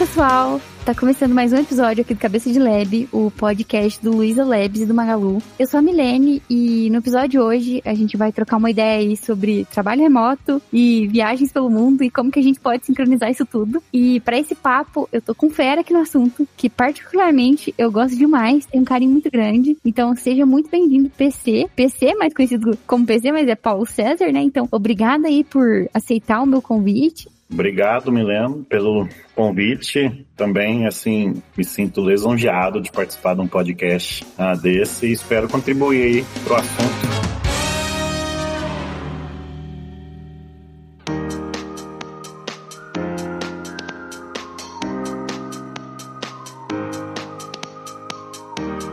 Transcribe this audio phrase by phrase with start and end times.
[0.00, 0.58] pessoal!
[0.82, 4.80] Tá começando mais um episódio aqui do Cabeça de Lab, o podcast do Luiza Labs
[4.80, 5.42] e do Magalu.
[5.58, 8.98] Eu sou a Milene e no episódio de hoje a gente vai trocar uma ideia
[8.98, 13.30] aí sobre trabalho remoto e viagens pelo mundo e como que a gente pode sincronizar
[13.30, 13.82] isso tudo.
[13.92, 18.16] E para esse papo, eu tô com fera aqui no assunto, que particularmente eu gosto
[18.16, 19.76] demais, tem um carinho muito grande.
[19.84, 24.40] Então seja muito bem-vindo PC, PC mais conhecido como PC, mas é Paulo César, né?
[24.40, 27.28] Então obrigada aí por aceitar o meu convite.
[27.52, 30.24] Obrigado, Mileno, pelo convite.
[30.36, 36.02] Também, assim, me sinto lisonjeado de participar de um podcast ah, desse e espero contribuir
[36.02, 37.10] aí pro assunto.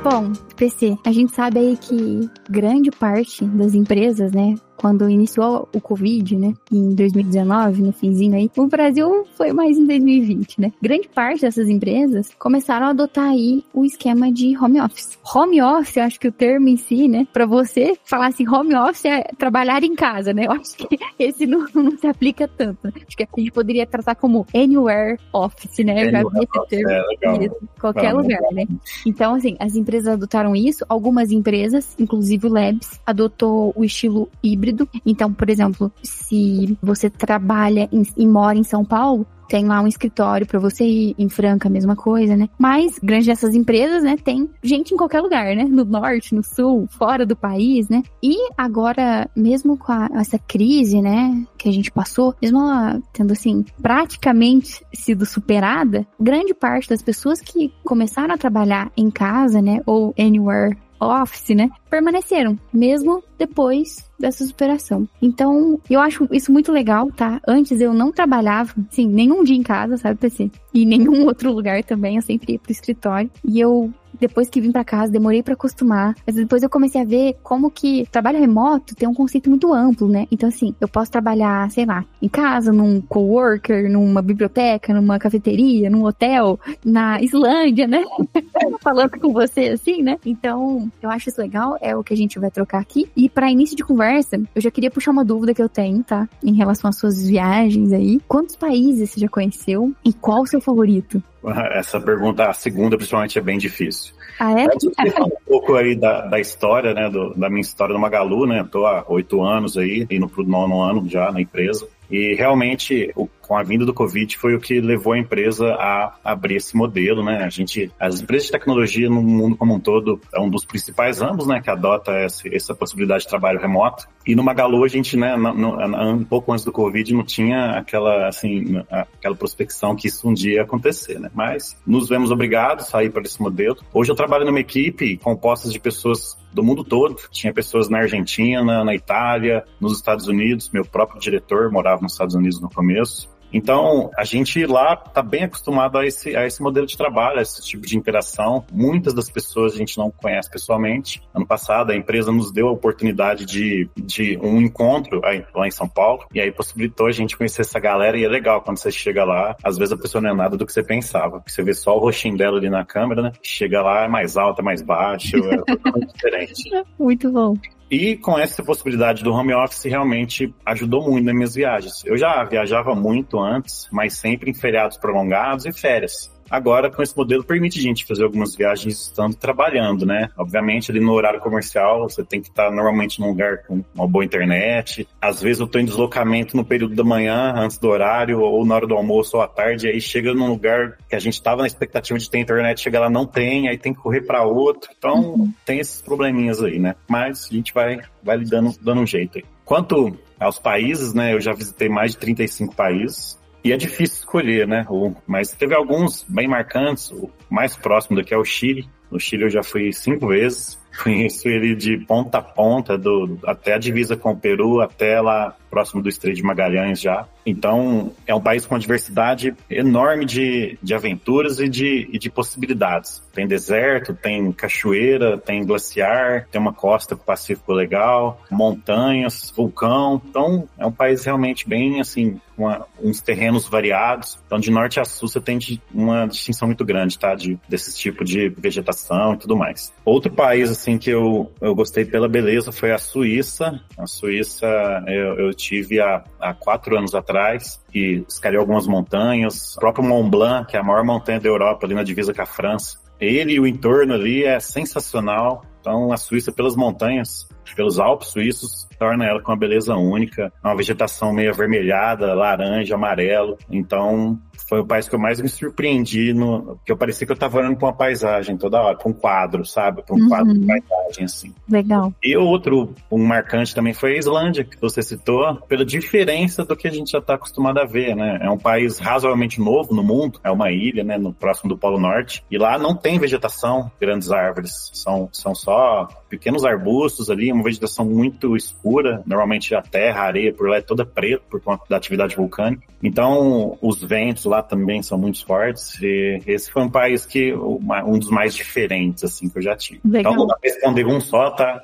[0.10, 5.82] Bom, PC, a gente sabe aí que grande parte das empresas, né, quando iniciou o
[5.82, 10.72] Covid, né, em 2019, no finzinho aí, o Brasil foi mais em 2020, né?
[10.82, 15.18] Grande parte dessas empresas começaram a adotar aí o esquema de home office.
[15.34, 18.76] Home office, eu acho que o termo em si, né, para você falar assim, home
[18.76, 20.46] office é trabalhar em casa, né?
[20.46, 22.88] Eu acho que esse não, não se aplica tanto.
[22.88, 26.08] Acho que a gente poderia tratar como anywhere office, né?
[26.08, 28.66] Eu já vi esse termo é, qualquer lugar, né?
[29.06, 34.88] Então, assim, as empresas adotaram isso, algumas empresas, inclusive o Labs, adotou o estilo híbrido.
[35.06, 40.46] Então, por exemplo, se você trabalha e mora em São Paulo, tem lá um escritório
[40.46, 42.50] para você ir, em Franca, a mesma coisa, né?
[42.58, 45.64] Mas grande dessas empresas, né, tem gente em qualquer lugar, né?
[45.64, 48.04] No norte, no sul, fora do país, né?
[48.22, 53.34] E agora, mesmo com a, essa crise, né, que a gente passou, mesmo ela tendo
[53.34, 59.82] assim praticamente sido superada, grande parte das pessoas que começaram a trabalhar em casa, né,
[59.86, 65.08] ou anywhere office, né, permaneceram, mesmo depois dessa superação.
[65.22, 67.40] Então, eu acho isso muito legal, tá?
[67.48, 70.52] Antes eu não trabalhava, sim, nenhum dia em casa, sabe, PC?
[70.74, 73.30] E nenhum outro lugar também, eu sempre ia pro escritório.
[73.46, 76.16] E eu depois que vim para casa, demorei para acostumar.
[76.26, 80.08] Mas depois eu comecei a ver como que trabalho remoto tem um conceito muito amplo,
[80.08, 80.28] né?
[80.32, 85.90] Então, assim, eu posso trabalhar, sei lá, em casa, num coworker, numa biblioteca, numa cafeteria,
[85.90, 88.04] num hotel, na Islândia, né?
[88.82, 90.18] Falando com você assim, né?
[90.26, 93.10] Então, eu acho isso legal, é o que a gente vai trocar aqui.
[93.16, 96.28] E para início de conversa, eu já queria puxar uma dúvida que eu tenho, tá?
[96.44, 98.20] Em relação às suas viagens aí.
[98.28, 101.22] Quantos países você já conheceu e qual o seu favorito?
[101.74, 104.14] Essa pergunta, a segunda principalmente, é bem difícil.
[104.40, 104.66] Ah, é?
[104.66, 108.86] um pouco aí da, da história, né, do, da minha história no Magalu, né, tô
[108.86, 111.88] há oito anos aí, indo pro nono ano já na empresa.
[112.10, 116.16] E realmente, o, com a vinda do Covid, foi o que levou a empresa a
[116.24, 117.44] abrir esse modelo, né?
[117.44, 121.20] A gente, as empresas de tecnologia no mundo como um todo, é um dos principais
[121.20, 124.08] ramos, né, que adota essa, essa possibilidade de trabalho remoto.
[124.26, 127.72] E no Magalu, a gente, né, no, no, um pouco antes do Covid, não tinha
[127.72, 131.30] aquela, assim, aquela prospecção que isso um dia ia acontecer, né?
[131.34, 133.78] Mas nos vemos obrigados a ir para esse modelo.
[133.94, 137.16] Hoje eu trabalho numa equipe composta de pessoas do mundo todo.
[137.32, 140.70] Tinha pessoas na Argentina, na Itália, nos Estados Unidos.
[140.74, 143.30] Meu próprio diretor morava nos Estados Unidos no começo.
[143.52, 147.42] Então, a gente lá está bem acostumado a esse, a esse modelo de trabalho, a
[147.42, 148.66] esse tipo de interação.
[148.72, 151.22] Muitas das pessoas a gente não conhece pessoalmente.
[151.34, 155.22] Ano passado, a empresa nos deu a oportunidade de, de um encontro
[155.56, 158.62] lá em São Paulo, e aí possibilitou a gente conhecer essa galera, e é legal
[158.62, 161.40] quando você chega lá, às vezes a pessoa não é nada do que você pensava,
[161.40, 163.32] porque você vê só o rostinho dela ali na câmera, né?
[163.42, 166.86] Chega lá, é mais alta, é mais baixo, é totalmente diferente.
[167.00, 167.56] Muito bom.
[167.90, 172.04] E com essa possibilidade do home office realmente ajudou muito nas minhas viagens.
[172.06, 176.30] Eu já viajava muito antes, mas sempre em feriados prolongados e férias.
[176.50, 180.30] Agora, com esse modelo, permite a gente fazer algumas viagens estando trabalhando, né?
[180.38, 184.24] Obviamente, ali no horário comercial, você tem que estar normalmente num lugar com uma boa
[184.24, 185.08] internet.
[185.22, 188.76] Às vezes eu estou em deslocamento no período da manhã, antes do horário, ou na
[188.76, 191.68] hora do almoço ou à tarde, aí chega num lugar que a gente estava na
[191.68, 194.90] expectativa de ter internet, chega lá, não tem, aí tem que correr para outro.
[194.98, 195.54] Então, uhum.
[195.66, 196.96] tem esses probleminhas aí, né?
[197.08, 199.46] Mas a gente vai, vai lidando, dando um jeito aí.
[199.66, 201.34] Quanto aos países, né?
[201.34, 203.38] Eu já visitei mais de 35 países.
[203.68, 204.86] E é difícil escolher, né?
[205.28, 207.12] Mas teve alguns bem marcantes.
[207.12, 208.88] O mais próximo daqui é o Chile.
[209.12, 210.80] No Chile eu já fui cinco vezes.
[211.04, 215.54] Conheço ele de ponta a ponta, do, até a divisa com o Peru, até lá
[215.70, 217.28] próximo do Estreito de Magalhães já.
[217.46, 222.30] Então, é um país com uma diversidade enorme de, de aventuras e de, e de
[222.30, 223.24] possibilidades.
[223.34, 230.22] Tem deserto, tem cachoeira, tem glaciar, tem uma costa do Pacífico legal, montanhas, vulcão.
[230.30, 234.38] Então, é um país realmente bem, assim, uma, uns terrenos variados.
[234.46, 235.60] Então, de norte a sul, você tem
[235.94, 237.36] uma distinção muito grande, tá?
[237.36, 239.94] De, desse tipo de vegetação e tudo mais.
[240.04, 243.80] Outro país, assim, que eu, eu gostei pela beleza foi a Suíça.
[243.98, 244.68] A Suíça,
[245.08, 249.76] eu, eu tive há, há quatro anos atrás e escalei algumas montanhas.
[249.76, 252.42] O próprio Mont Blanc, que é a maior montanha da Europa, ali na divisa com
[252.42, 252.98] a França.
[253.20, 255.66] Ele e o entorno ali é sensacional.
[255.82, 260.76] Então, a Suíça, pelas montanhas, pelos Alpes suíços, torna ela com uma beleza única, uma
[260.76, 263.58] vegetação meio avermelhada, laranja, amarelo.
[263.70, 267.36] Então, foi o país que eu mais me surpreendi, no, que eu parecia que eu
[267.36, 270.04] estava olhando para uma paisagem toda hora, para um quadro, sabe?
[270.04, 270.30] Para um uhum.
[270.30, 271.54] quadro de paisagem, assim.
[271.70, 272.14] Legal.
[272.24, 276.88] E outro, um marcante também foi a Islândia, que você citou, pela diferença do que
[276.88, 278.40] a gente já está acostumado a ver, né?
[278.42, 282.00] É um país razoavelmente novo no mundo, é uma ilha, né, no próximo do Polo
[282.00, 287.64] Norte, e lá não tem vegetação, grandes árvores, são, são só pequenos arbustos ali, uma
[287.64, 291.84] vegetação muito escura, normalmente a terra, a areia por lá é toda preta por conta
[291.90, 292.84] da atividade vulcânica.
[293.02, 296.00] Então, os ventos lá também são muito fortes.
[296.02, 300.02] E esse foi um país que um dos mais diferentes assim que eu já tive.
[300.04, 300.34] Legal.
[300.34, 301.82] Então, vou responder um só, tá?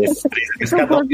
[0.00, 1.06] Esses três, cada um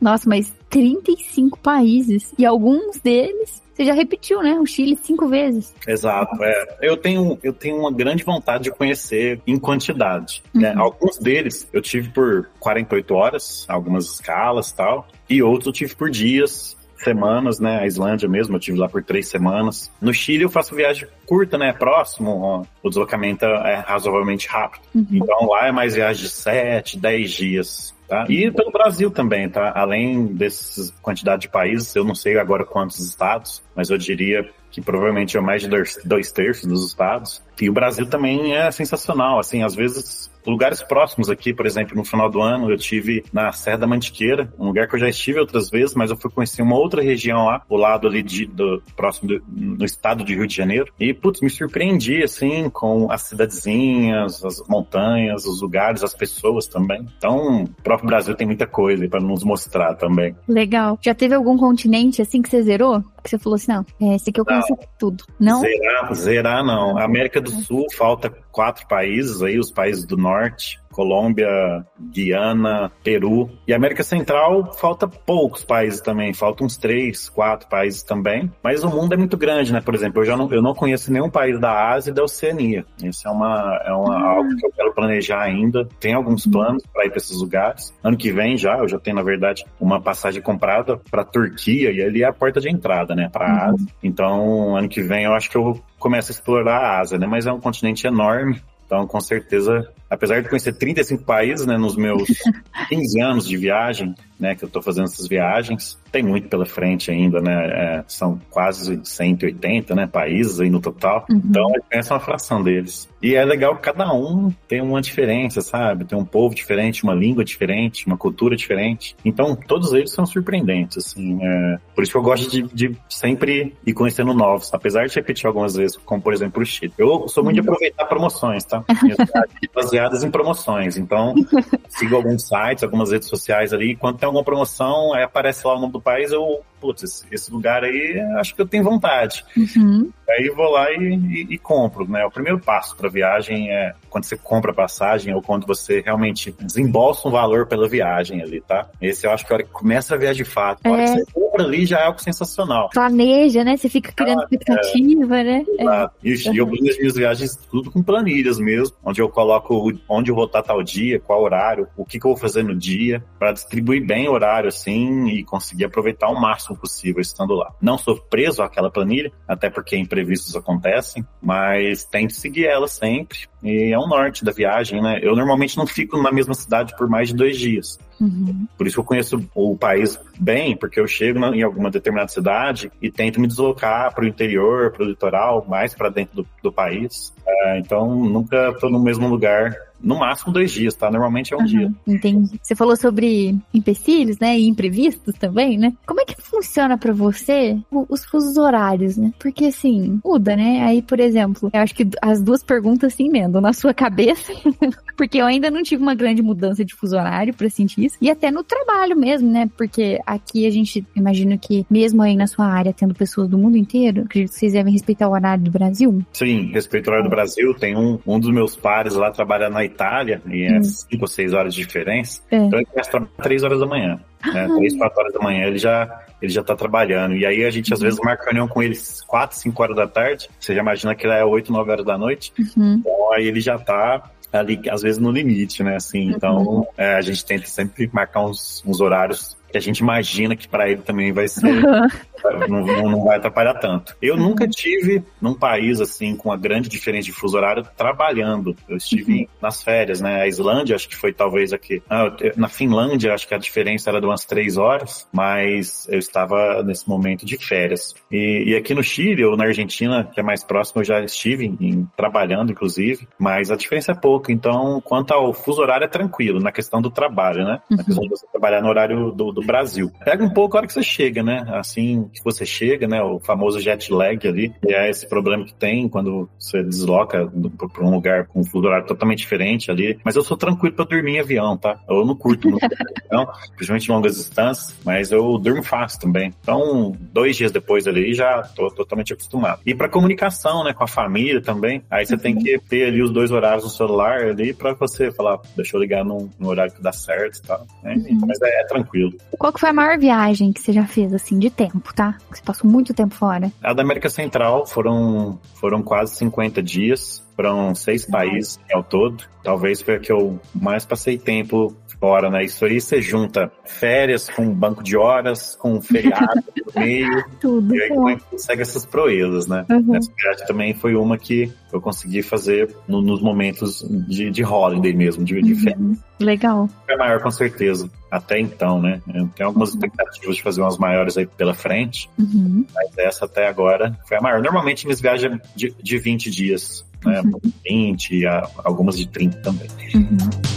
[0.00, 4.58] Nossa, mas 35 países e alguns deles você já repetiu, né?
[4.58, 5.74] O Chile cinco vezes.
[5.86, 6.42] Exato.
[6.42, 6.78] É.
[6.80, 10.42] Eu, tenho, eu tenho uma grande vontade de conhecer em quantidade.
[10.54, 10.70] Né?
[10.70, 10.76] Uhum.
[10.76, 10.80] Né?
[10.80, 16.08] Alguns deles eu tive por 48 horas, algumas escalas tal, e outros eu tive por
[16.08, 17.80] dias, semanas, né?
[17.80, 19.90] A Islândia mesmo, eu tive lá por três semanas.
[20.00, 21.72] No Chile eu faço viagem curta, né?
[21.72, 24.82] Próximo, ó, o deslocamento é razoavelmente rápido.
[24.94, 25.06] Uhum.
[25.12, 27.94] Então lá é mais viagem de sete, dez dias.
[28.08, 28.24] Tá?
[28.28, 29.72] E pelo Brasil também, tá?
[29.74, 34.80] Além dessa quantidade de países, eu não sei agora quantos estados, mas eu diria que
[34.80, 37.42] provavelmente é mais de dois, dois terços dos estados.
[37.60, 42.04] E o Brasil também é sensacional, assim, às vezes lugares próximos aqui, por exemplo, no
[42.04, 45.40] final do ano eu tive na Serra da Mantiqueira, um lugar que eu já estive
[45.40, 48.82] outras vezes, mas eu fui conhecer uma outra região lá, o lado ali de, do
[48.96, 50.92] próximo do, estado de Rio de Janeiro.
[50.98, 57.06] E, putz, me surpreendi, assim, com as cidadezinhas, as montanhas, os lugares, as pessoas também.
[57.16, 60.36] Então, o próprio Brasil tem muita coisa para nos mostrar também.
[60.48, 60.98] Legal.
[61.02, 63.02] Já teve algum continente assim que você zerou?
[63.22, 64.78] Que você falou assim, não, é esse aqui eu não.
[64.98, 65.24] tudo.
[65.38, 65.60] Não?
[65.60, 66.98] Zerar, zerar não.
[66.98, 70.80] A América do Sul falta quatro países aí, os países do norte.
[70.96, 73.50] Colômbia, Guiana, Peru.
[73.68, 78.50] E América Central falta poucos países também, faltam uns três, quatro países também.
[78.64, 79.82] Mas o mundo é muito grande, né?
[79.82, 82.86] Por exemplo, eu já não, eu não conheço nenhum país da Ásia e da Oceania.
[83.04, 84.30] Isso é uma, é uma ah.
[84.30, 85.86] algo que eu quero planejar ainda.
[86.00, 86.52] Tem alguns uhum.
[86.52, 87.94] planos para ir para esses lugares.
[88.02, 92.02] Ano que vem já, eu já tenho na verdade uma passagem comprada para Turquia e
[92.02, 93.28] ali é a porta de entrada, né?
[93.30, 93.74] Para a uhum.
[93.74, 93.86] Ásia.
[94.02, 97.26] Então, ano que vem eu acho que eu começo a explorar a Ásia, né?
[97.26, 98.62] Mas é um continente enorme.
[98.86, 102.26] Então, com certeza, apesar de conhecer 35 países, né, nos meus
[102.88, 107.10] 15 anos de viagem, né, que eu estou fazendo essas viagens, tem muito pela frente
[107.10, 111.40] ainda, né, é, são quase 180, né, países aí no total, uhum.
[111.44, 113.08] então essa é uma fração deles.
[113.22, 117.14] E é legal que cada um tem uma diferença, sabe, tem um povo diferente, uma
[117.14, 122.18] língua diferente, uma cultura diferente, então todos eles são surpreendentes, assim, é, por isso que
[122.18, 126.32] eu gosto de, de, sempre ir conhecendo novos, apesar de repetir algumas vezes, como por
[126.32, 126.92] exemplo o Chile.
[126.98, 127.74] Eu sou muito de uhum.
[127.74, 128.84] aproveitar promoções, tá?
[130.06, 131.34] baseadas em promoções, então
[131.88, 135.80] sigo alguns sites, algumas redes sociais ali, quando tem alguma promoção, aí aparece lá o
[135.80, 139.44] nome do país, eu putz, esse, lugar aí acho que eu tenho vontade.
[139.56, 140.10] Uhum.
[140.28, 142.24] Aí vou lá e, e, e, compro, né?
[142.24, 146.54] O primeiro passo para viagem é quando você compra a passagem ou quando você realmente
[146.60, 148.88] desembolsa um valor pela viagem ali, tá?
[149.00, 151.10] Esse eu acho que a hora que começa a viagem de fato, a hora que
[151.10, 151.14] é.
[151.14, 152.90] você compra ali já é algo sensacional.
[152.92, 153.76] Planeja, né?
[153.76, 155.44] Você fica criando ah, expectativa, é.
[155.44, 155.64] né?
[155.78, 156.14] Exato.
[156.24, 156.28] É.
[156.28, 156.54] E, uhum.
[156.54, 160.62] eu planejo minhas viagens tudo com planilhas mesmo, onde eu coloco onde eu vou estar
[160.62, 164.28] tal dia, qual horário, o que, que eu vou fazer no dia, para distribuir bem
[164.28, 167.72] o horário assim e conseguir aproveitar o máximo possível estando lá.
[167.80, 173.40] Não sou preso àquela planilha, até porque imprevistos acontecem, mas tento seguir ela sempre.
[173.62, 175.18] E é um norte da viagem, né?
[175.22, 177.98] Eu normalmente não fico na mesma cidade por mais de dois dias.
[178.20, 178.66] Uhum.
[178.76, 182.90] Por isso que eu conheço o país bem, porque eu chego em alguma determinada cidade
[183.00, 186.72] e tento me deslocar para o interior, para o litoral, mais para dentro do, do
[186.72, 187.34] país.
[187.46, 191.10] É, então, nunca estou no mesmo lugar no máximo dois dias, tá?
[191.10, 191.92] Normalmente é um uhum, dia.
[192.06, 192.60] Entendi.
[192.62, 194.58] Você falou sobre empecilhos, né?
[194.58, 195.92] E imprevistos também, né?
[196.06, 199.32] Como é que funciona para você os fusos horários, né?
[199.38, 200.84] Porque assim, muda, né?
[200.84, 204.52] Aí, por exemplo, eu acho que as duas perguntas se emendam na sua cabeça,
[205.16, 208.16] porque eu ainda não tive uma grande mudança de fuso horário para sentir isso.
[208.20, 209.68] E até no trabalho mesmo, né?
[209.76, 213.76] Porque aqui a gente imagina que, mesmo aí na sua área, tendo pessoas do mundo
[213.76, 216.22] inteiro, acredito que vocês devem respeitar o horário do Brasil.
[216.32, 217.74] Sim, respeito o horário do Brasil.
[217.74, 221.18] Tem um, um dos meus pares lá trabalha na Itália, e é 5 hum.
[221.20, 222.42] ou 6 horas de diferença.
[222.50, 222.56] É.
[222.56, 224.20] Então ele começa a trabalhar 3 horas da manhã.
[224.44, 224.68] Né?
[224.76, 227.34] 3, 4 horas da manhã ele já, ele já tá trabalhando.
[227.34, 228.04] E aí a gente às uhum.
[228.04, 230.48] vezes marca reunião com eles 4, 5 horas da tarde.
[230.60, 232.52] Você já imagina que é 8, 9 horas da noite.
[232.58, 232.96] Uhum.
[233.00, 235.96] Então aí ele já tá ali, às vezes, no limite, né?
[235.96, 236.86] Assim, então uhum.
[236.96, 240.88] é, a gente tenta sempre marcar uns, uns horários que a gente imagina que para
[240.88, 241.82] ele também vai ser.
[242.68, 244.16] não, não, vai atrapalhar tanto.
[244.22, 244.48] Eu uhum.
[244.48, 248.74] nunca tive num país assim com uma grande diferença de fuso horário trabalhando.
[248.88, 249.46] Eu estive uhum.
[249.60, 250.42] nas férias, né?
[250.42, 252.02] A Islândia, acho que foi talvez aqui.
[252.08, 256.82] Ah, na Finlândia, acho que a diferença era de umas três horas, mas eu estava
[256.82, 258.14] nesse momento de férias.
[258.30, 261.66] E, e aqui no Chile ou na Argentina, que é mais próximo, eu já estive
[261.66, 264.52] em, em, trabalhando, inclusive, mas a diferença é pouca.
[264.52, 267.80] Então, quanto ao fuso horário, é tranquilo na questão do trabalho, né?
[267.90, 270.10] Na questão de você trabalhar no horário do, do Brasil.
[270.24, 271.64] Pega um pouco a hora que você chega, né?
[271.68, 273.22] Assim que você chega, né?
[273.22, 277.50] O famoso jet lag ali, que é esse problema que tem quando você desloca
[277.92, 280.18] para um lugar com um fuso horário totalmente diferente ali.
[280.24, 281.98] Mas eu sou tranquilo para dormir em avião, tá?
[282.08, 282.84] Eu não curto muito
[283.30, 286.52] avião, principalmente longas distâncias, mas eu durmo fácil também.
[286.62, 289.80] Então, dois dias depois ali já tô totalmente acostumado.
[289.84, 292.40] E para comunicação, né, com a família também, aí você uhum.
[292.40, 296.00] tem que ter ali os dois horários no celular ali para você falar, deixa eu
[296.00, 297.86] ligar no, no, horário que dá certo e tal.
[298.02, 298.14] Né?
[298.14, 298.40] Uhum.
[298.46, 299.32] Mas é, é, tranquilo.
[299.58, 302.36] Qual que foi a maior viagem que você já fez, assim, de tempo, tá?
[302.50, 303.72] Que você passou muito tempo fora?
[303.82, 307.44] A da América Central foram, foram quase 50 dias.
[307.56, 309.44] Foram seis países ao todo.
[309.62, 312.64] Talvez foi a que eu mais passei tempo fora, né?
[312.64, 316.62] Isso aí você junta férias com banco de horas, com feriado
[316.94, 317.44] no meio.
[317.60, 317.94] Tudo.
[317.94, 319.84] E aí como é que consegue essas proezas, né?
[319.88, 320.16] Uhum.
[320.16, 325.12] Essa viagem também foi uma que eu consegui fazer no, nos momentos de, de holiday
[325.14, 325.78] mesmo, de, de uhum.
[325.78, 326.18] férias.
[326.40, 326.88] Legal.
[327.08, 329.20] É maior com certeza, até então, né?
[329.26, 329.96] Eu tenho algumas uhum.
[329.96, 332.84] expectativas de fazer umas maiores aí pela frente, uhum.
[332.94, 334.62] mas essa até agora foi a maior.
[334.62, 337.40] Normalmente minhas viagens de, de 20 dias, né?
[337.40, 337.72] Uhum.
[337.84, 338.42] 20,
[338.84, 339.88] algumas de 30 também.
[340.14, 340.75] Uhum.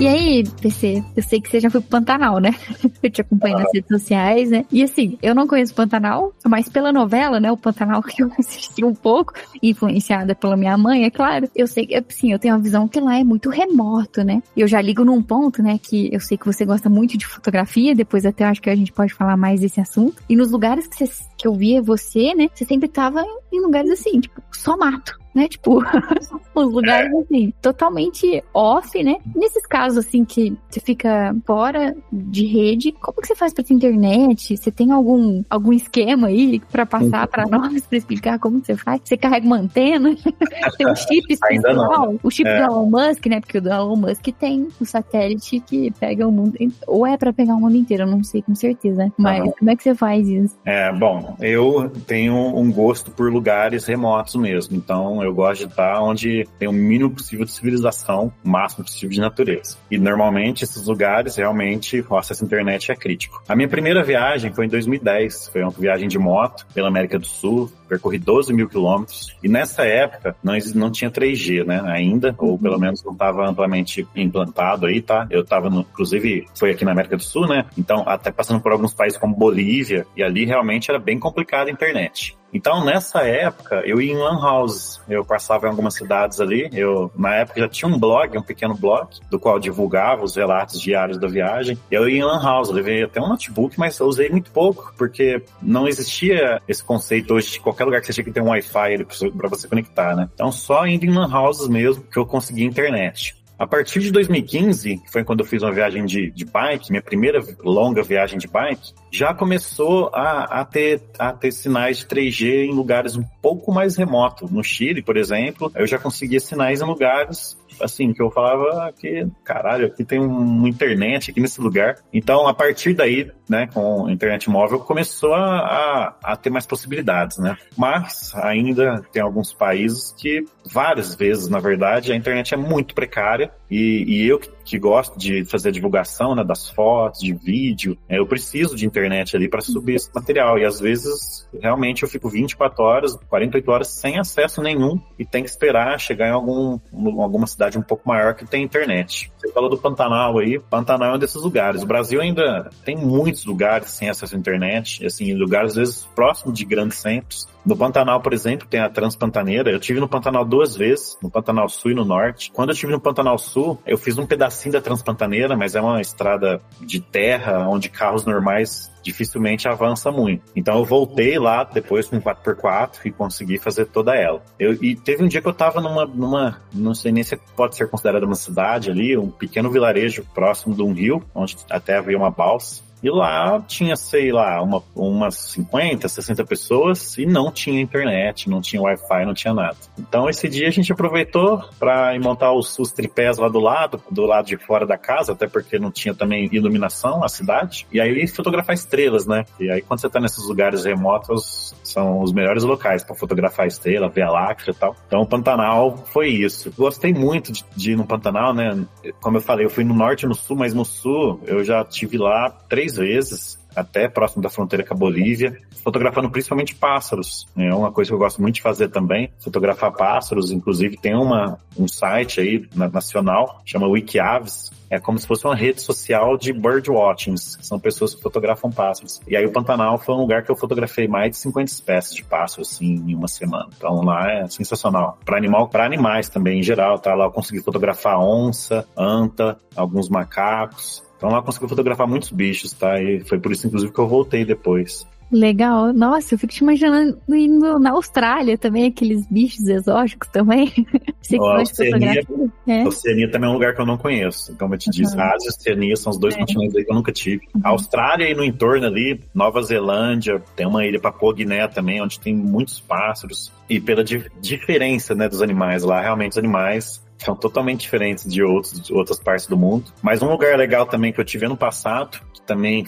[0.00, 2.50] E aí, PC, eu sei que você já foi pro Pantanal, né?
[3.02, 4.64] Eu te acompanho nas redes sociais, né?
[4.70, 7.50] E assim, eu não conheço Pantanal, mas pela novela, né?
[7.50, 11.48] O Pantanal que eu assisti um pouco, influenciada pela minha mãe, é claro.
[11.54, 14.42] Eu sei que, assim, eu tenho uma visão que lá é muito remoto, né?
[14.56, 15.78] E eu já ligo num ponto, né?
[15.82, 18.92] Que eu sei que você gosta muito de fotografia, depois até acho que a gente
[18.92, 20.22] pode falar mais desse assunto.
[20.28, 22.48] E nos lugares que, você, que eu via você, né?
[22.54, 25.48] Você sempre tava em lugares assim, tipo, só mato né?
[25.48, 25.82] Tipo,
[26.54, 29.16] os lugares assim, totalmente off, né?
[29.34, 33.74] Nesses casos assim que você fica fora de rede, como que você faz para ter
[33.74, 34.56] internet?
[34.56, 39.00] Você tem algum algum esquema aí para passar para nós para explicar como você faz?
[39.04, 40.14] Você carrega uma antena?
[40.76, 42.14] tem um chip especial?
[42.22, 42.58] O chip é.
[42.58, 43.40] do Elon Musk, né?
[43.40, 47.32] Porque o do Elon Musk tem um satélite que pega o mundo, ou é para
[47.32, 49.12] pegar o mundo inteiro, eu não sei com certeza.
[49.16, 50.56] Mas como é que você faz isso?
[50.64, 56.00] É, bom, eu tenho um gosto por lugares remotos mesmo, então eu gosto de estar
[56.02, 59.76] onde tem o mínimo possível de civilização, o máximo possível de natureza.
[59.90, 63.42] E normalmente esses lugares realmente o acesso à internet é crítico.
[63.48, 67.26] A minha primeira viagem foi em 2010, foi uma viagem de moto pela América do
[67.26, 69.36] Sul, percorri 12 mil quilômetros.
[69.42, 71.82] E nessa época não, não tinha 3G, né?
[71.84, 75.26] Ainda, ou pelo menos não estava amplamente implantado aí, tá?
[75.30, 77.66] Eu estava, inclusive, foi aqui na América do Sul, né?
[77.76, 81.70] Então, até passando por alguns países como Bolívia, e ali realmente era bem complicado a
[81.70, 82.36] internet.
[82.52, 85.00] Então, nessa época, eu ia em lan houses.
[85.08, 86.68] Eu passava em algumas cidades ali.
[86.72, 90.80] Eu, na época, já tinha um blog, um pequeno blog, do qual divulgava os relatos
[90.80, 91.78] diários da viagem.
[91.90, 95.42] Eu ia em lan house, levei até um notebook, mas eu usei muito pouco, porque
[95.60, 99.04] não existia esse conceito hoje de qualquer lugar que você tinha que ter um Wi-Fi
[99.36, 100.28] para você conectar, né?
[100.34, 103.41] Então, só indo em lan houses mesmo que eu consegui internet.
[103.62, 107.00] A partir de 2015, que foi quando eu fiz uma viagem de, de bike, minha
[107.00, 112.64] primeira longa viagem de bike, já começou a, a, ter, a ter sinais de 3G
[112.64, 114.50] em lugares um pouco mais remotos.
[114.50, 119.26] No Chile, por exemplo, eu já conseguia sinais em lugares assim, que eu falava que,
[119.44, 121.96] caralho, aqui tem um internet aqui nesse lugar.
[122.12, 126.66] Então, a partir daí, né, com a internet móvel, começou a, a, a, ter mais
[126.66, 127.56] possibilidades, né?
[127.76, 133.50] Mas ainda tem alguns países que, várias vezes, na verdade, a internet é muito precária
[133.70, 138.18] e, e eu que, que, gosto de fazer divulgação, né, das fotos, de vídeo, é,
[138.18, 142.30] eu preciso de internet ali para subir esse material e às vezes, realmente, eu fico
[142.30, 146.78] 24 horas, 48 horas sem acesso nenhum e tem que esperar chegar em algum,
[147.20, 149.30] alguma cidade um pouco maior que tem internet.
[149.36, 151.82] Você falou do Pantanal aí, Pantanal é um desses lugares.
[151.82, 156.56] O Brasil ainda tem muitos lugares sem acesso à internet, assim, lugares às vezes próximos
[156.56, 157.46] de grandes centros.
[157.64, 159.70] No Pantanal, por exemplo, tem a Transpantaneira.
[159.70, 162.50] Eu tive no Pantanal duas vezes, no Pantanal Sul e no Norte.
[162.52, 166.00] Quando eu tive no Pantanal Sul, eu fiz um pedacinho da Transpantaneira, mas é uma
[166.00, 170.44] estrada de terra onde carros normais dificilmente avança muito.
[170.54, 174.42] Então eu voltei lá depois com 4x4 e consegui fazer toda ela.
[174.58, 177.76] Eu, e teve um dia que eu tava numa, numa, não sei nem se pode
[177.76, 182.16] ser considerada uma cidade ali, um pequeno vilarejo próximo de um rio, onde até havia
[182.16, 182.82] uma balsa.
[183.02, 188.60] E lá tinha, sei lá, uma, umas 50, 60 pessoas e não tinha internet, não
[188.60, 189.76] tinha Wi-Fi, não tinha nada.
[189.98, 194.24] Então esse dia a gente aproveitou para montar os, os, tripés lá do lado, do
[194.24, 197.86] lado de fora da casa, até porque não tinha também iluminação a cidade.
[197.92, 199.44] E aí fotografar estrelas, né?
[199.58, 204.08] E aí quando você tá nesses lugares remotos, são os melhores locais para fotografar estrela,
[204.08, 204.96] Via Láctea e tal.
[205.06, 206.72] Então o Pantanal foi isso.
[206.76, 208.84] Gostei muito de, de ir no Pantanal, né?
[209.20, 211.84] Como eu falei, eu fui no norte e no sul, mas no sul eu já
[211.84, 217.46] tive lá três vezes até próximo da fronteira com a Bolívia, fotografando principalmente pássaros.
[217.56, 220.50] É uma coisa que eu gosto muito de fazer também, fotografar pássaros.
[220.50, 225.80] Inclusive tem uma, um site aí nacional, chama Wikiaves, é como se fosse uma rede
[225.80, 229.22] social de birdwatchings, que são pessoas que fotografam pássaros.
[229.26, 232.22] E aí o Pantanal foi um lugar que eu fotografei mais de 50 espécies de
[232.22, 233.70] pássaros, assim, em uma semana.
[233.74, 235.18] Então lá é sensacional.
[235.24, 237.14] Para animal, para animais também, em geral, tá?
[237.14, 241.02] Lá eu consegui fotografar onça, anta, alguns macacos.
[241.22, 243.00] Então lá eu consegui fotografar muitos bichos, tá?
[243.00, 245.06] E foi por isso, inclusive, que eu voltei depois.
[245.30, 245.92] Legal.
[245.92, 250.72] Nossa, eu fico te imaginando indo na Austrália também, aqueles bichos exóticos também.
[251.22, 252.22] Você que a Oceania,
[252.66, 252.84] é.
[252.84, 254.52] Oceania também é um lugar que eu não conheço.
[254.58, 255.22] Como eu te disse, uhum.
[255.22, 256.38] Ásia e Oceania são os dois é.
[256.40, 257.46] continentes aí que eu nunca tive.
[257.54, 257.60] Uhum.
[257.62, 262.34] Austrália e no entorno ali, Nova Zelândia, tem uma ilha Papua Guiné também, onde tem
[262.34, 263.52] muitos pássaros.
[263.70, 268.42] E pela di diferença né, dos animais lá, realmente os animais são totalmente diferentes de,
[268.42, 269.92] outros, de outras partes do mundo.
[270.02, 272.86] Mas um lugar legal também que eu tive ano passado, que também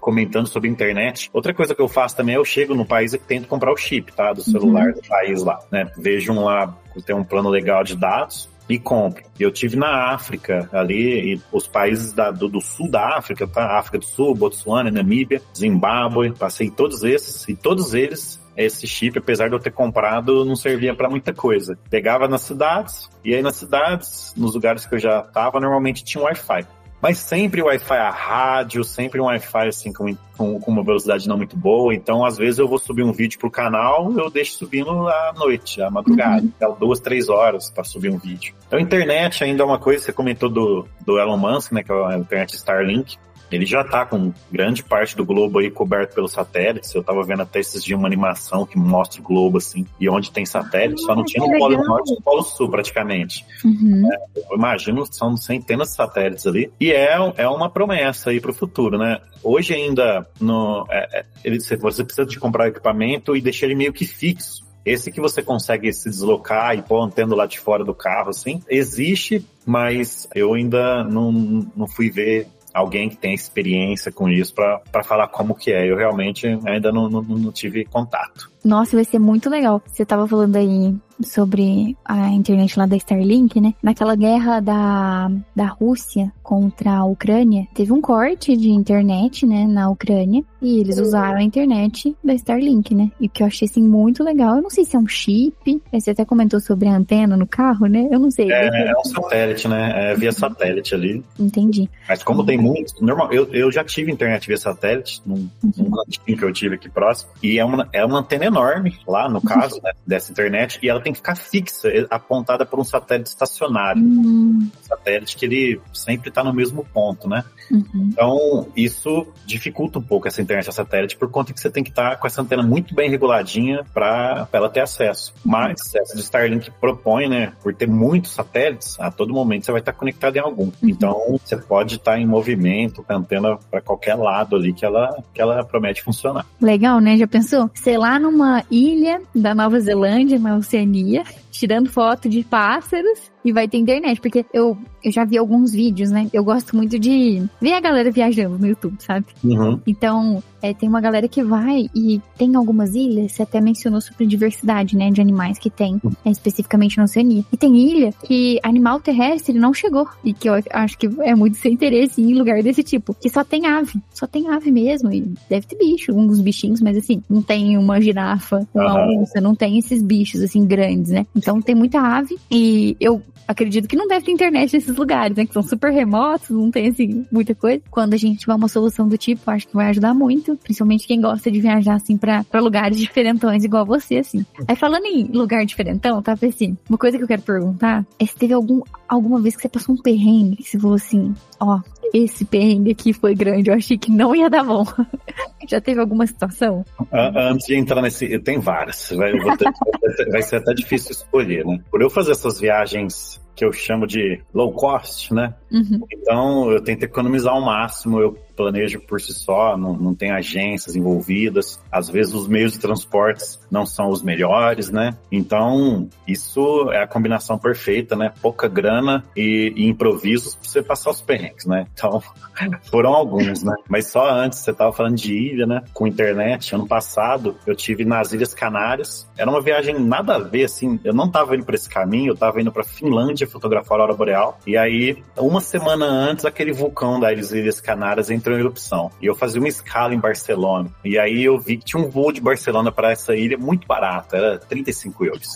[0.00, 1.28] comentando sobre internet.
[1.32, 3.76] Outra coisa que eu faço também é eu chego no país e tento comprar o
[3.76, 4.32] chip, tá?
[4.32, 4.94] Do celular uhum.
[4.94, 5.90] do país lá, né?
[5.98, 9.24] Vejo um lá que tem um plano legal de dados, e compro.
[9.38, 13.78] Eu tive na África ali, e os países da, do, do, sul da África, tá?
[13.78, 19.48] África do Sul, Botsuana, Namíbia, Zimbábue, passei todos esses, e todos eles, esse chip, apesar
[19.48, 21.78] de eu ter comprado, não servia para muita coisa.
[21.90, 26.24] Pegava nas cidades, e aí nas cidades, nos lugares que eu já tava, normalmente tinha
[26.24, 26.66] Wi-Fi.
[27.00, 31.36] Mas sempre Wi-Fi a rádio, sempre um Wi-Fi assim com, com, com, uma velocidade não
[31.36, 31.94] muito boa.
[31.94, 35.82] Então, às vezes, eu vou subir um vídeo pro canal, eu deixo subindo à noite,
[35.82, 36.42] à madrugada.
[36.42, 36.52] Uhum.
[36.58, 38.54] Dá duas, três horas para subir um vídeo.
[38.66, 41.82] Então, internet ainda é uma coisa, você comentou do, do Elon Musk, né?
[41.82, 43.18] Que é a internet Starlink.
[43.50, 46.94] Ele já está com grande parte do globo aí coberto pelos satélites.
[46.94, 50.30] Eu estava vendo até esses dias uma animação que mostra o globo assim, e onde
[50.30, 53.44] tem satélite, ah, só não ah, tinha no Polo Norte e no Polo Sul praticamente.
[53.64, 54.08] Uhum.
[54.12, 56.70] É, eu imagino são centenas de satélites ali.
[56.80, 59.20] E é, é uma promessa aí para o futuro, né?
[59.42, 63.92] Hoje ainda no, é, é, ele, você precisa de comprar equipamento e deixar ele meio
[63.92, 64.66] que fixo.
[64.84, 68.62] Esse que você consegue se deslocar e pôr antena lá de fora do carro, assim,
[68.68, 71.32] existe, mas eu ainda não,
[71.74, 75.90] não fui ver alguém que tem experiência com isso para falar como que é.
[75.90, 78.50] Eu realmente ainda não, não, não tive contato.
[78.62, 79.82] Nossa, vai ser muito legal.
[79.86, 83.74] Você tava falando aí sobre a internet lá da Starlink, né?
[83.82, 89.90] Naquela guerra da, da Rússia contra a Ucrânia, teve um corte de internet, né, na
[89.90, 93.10] Ucrânia, e eles usaram a internet da Starlink, né?
[93.20, 95.82] E o que eu achei, assim, muito legal, eu não sei se é um chip,
[95.92, 98.08] você até comentou sobre a antena no carro, né?
[98.10, 98.50] Eu não sei.
[98.50, 100.12] É, é um satélite, né?
[100.12, 101.24] É via satélite ali.
[101.38, 101.90] Entendi.
[102.08, 105.72] Mas como tem muito, normal, eu, eu já tive internet via satélite, num, uhum.
[105.76, 109.28] num que eu tive aqui próximo, e é uma, é uma antena enorme enorme, lá
[109.28, 113.28] no caso, né, dessa internet, e ela tem que ficar fixa, apontada por um satélite
[113.28, 114.02] estacionário.
[114.02, 114.58] Uhum.
[114.58, 117.44] Um satélite que ele sempre está no mesmo ponto, né?
[117.70, 118.10] Uhum.
[118.12, 121.90] Então, isso dificulta um pouco essa internet a satélite, por conta que você tem que
[121.90, 125.32] estar tá com essa antena muito bem reguladinha para ela ter acesso.
[125.44, 129.80] Mas, essa de Starlink propõe, né, por ter muitos satélites, a todo momento você vai
[129.80, 130.64] estar tá conectado em algum.
[130.64, 130.72] Uhum.
[130.82, 134.84] Então, você pode estar tá em movimento com a antena para qualquer lado ali que
[134.84, 136.44] ela, que ela promete funcionar.
[136.60, 137.16] Legal, né?
[137.16, 137.70] Já pensou?
[137.74, 143.52] Sei lá, numa ilha da Nova Zelândia, na Oceania, 29 tirando foto de pássaros e
[143.52, 144.20] vai ter internet.
[144.20, 146.28] Porque eu, eu já vi alguns vídeos, né?
[146.32, 149.26] Eu gosto muito de ver a galera viajando no YouTube, sabe?
[149.44, 149.80] Uhum.
[149.86, 154.26] Então, é, tem uma galera que vai e tem algumas ilhas, você até mencionou sobre
[154.26, 157.44] diversidade, né, de animais que tem, é, especificamente na Oceania.
[157.52, 160.08] E tem ilha que animal terrestre não chegou.
[160.24, 163.14] E que eu acho que é muito sem interesse em lugar desse tipo.
[163.14, 164.00] Que só tem ave.
[164.12, 165.12] Só tem ave mesmo.
[165.12, 169.22] E deve ter bicho, alguns bichinhos, mas assim, não tem uma girafa, uma uhum.
[169.22, 171.26] onça, não tem esses bichos assim grandes, né?
[171.46, 172.36] Então tem muita ave.
[172.50, 175.46] E eu acredito que não deve ter internet nesses lugares, né?
[175.46, 177.80] Que são super remotos, não tem assim muita coisa.
[177.88, 181.20] Quando a gente tiver uma solução do tipo, acho que vai ajudar muito, principalmente quem
[181.20, 184.44] gosta de viajar assim para lugares diferentões igual você, assim.
[184.66, 188.34] Aí falando em lugar diferentão, tá, assim, uma coisa que eu quero perguntar é se
[188.34, 191.80] teve algum alguma vez que você passou um perrengue, você falou assim, ó,
[192.12, 194.84] esse perrengue aqui foi grande, eu achei que não ia dar bom.
[195.68, 196.84] Já teve alguma situação?
[197.12, 199.10] Antes de entrar nesse, tem várias.
[199.10, 201.80] Vai, ter, vai ser até difícil escolher, né?
[201.90, 205.54] Por eu fazer essas viagens que eu chamo de low cost, né?
[205.72, 206.00] Uhum.
[206.12, 208.20] Então eu tento economizar ao máximo.
[208.20, 211.78] Eu planejo por si só, não, não tem agências envolvidas.
[211.92, 215.16] Às vezes os meios de transportes não são os melhores, né?
[215.30, 218.32] Então, isso é a combinação perfeita, né?
[218.40, 221.86] Pouca grana e, e improvisos para você passar os perrengues, né?
[221.92, 222.22] Então,
[222.90, 223.74] foram alguns, né?
[223.88, 225.82] Mas só antes, você estava falando de ilha, né?
[225.92, 229.28] Com internet, ano passado, eu tive nas Ilhas Canárias.
[229.36, 230.98] Era uma viagem nada a ver, assim.
[231.04, 234.16] Eu não estava indo para esse caminho, eu estava indo para Finlândia fotografar a Aurora
[234.16, 234.58] Boreal.
[234.66, 239.10] E aí, uma semana antes, aquele vulcão das Ilhas Canárias entrou em erupção.
[239.20, 240.90] E eu fazia uma escala em Barcelona.
[241.04, 244.36] E aí eu vi que tinha um voo de Barcelona para essa ilha muito barato,
[244.36, 245.48] era 35 euros.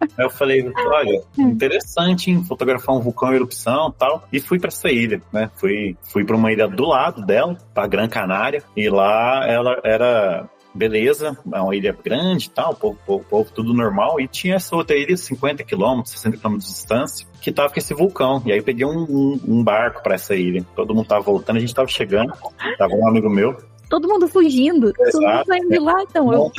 [0.00, 4.26] aí eu falei, olha, interessante em fotografar um vulcão em erupção tal.
[4.32, 5.50] E fui para essa ilha, né?
[5.56, 8.62] Fui, fui para uma ilha do lado dela, para Gran Canária.
[8.76, 13.72] E lá ela era beleza, é uma ilha grande e tal, povo, povo, povo, tudo
[13.72, 17.78] normal, e tinha essa outra ilha, 50 quilômetros, 60 quilômetros de distância, que tava com
[17.78, 18.42] esse vulcão.
[18.44, 20.64] E aí eu peguei um, um, um barco para essa ilha.
[20.74, 22.32] Todo mundo tava voltando, a gente tava chegando,
[22.78, 23.56] tava um amigo meu,
[23.88, 25.10] todo mundo fugindo, Exato.
[25.12, 26.50] todo mundo saindo de lá, então eu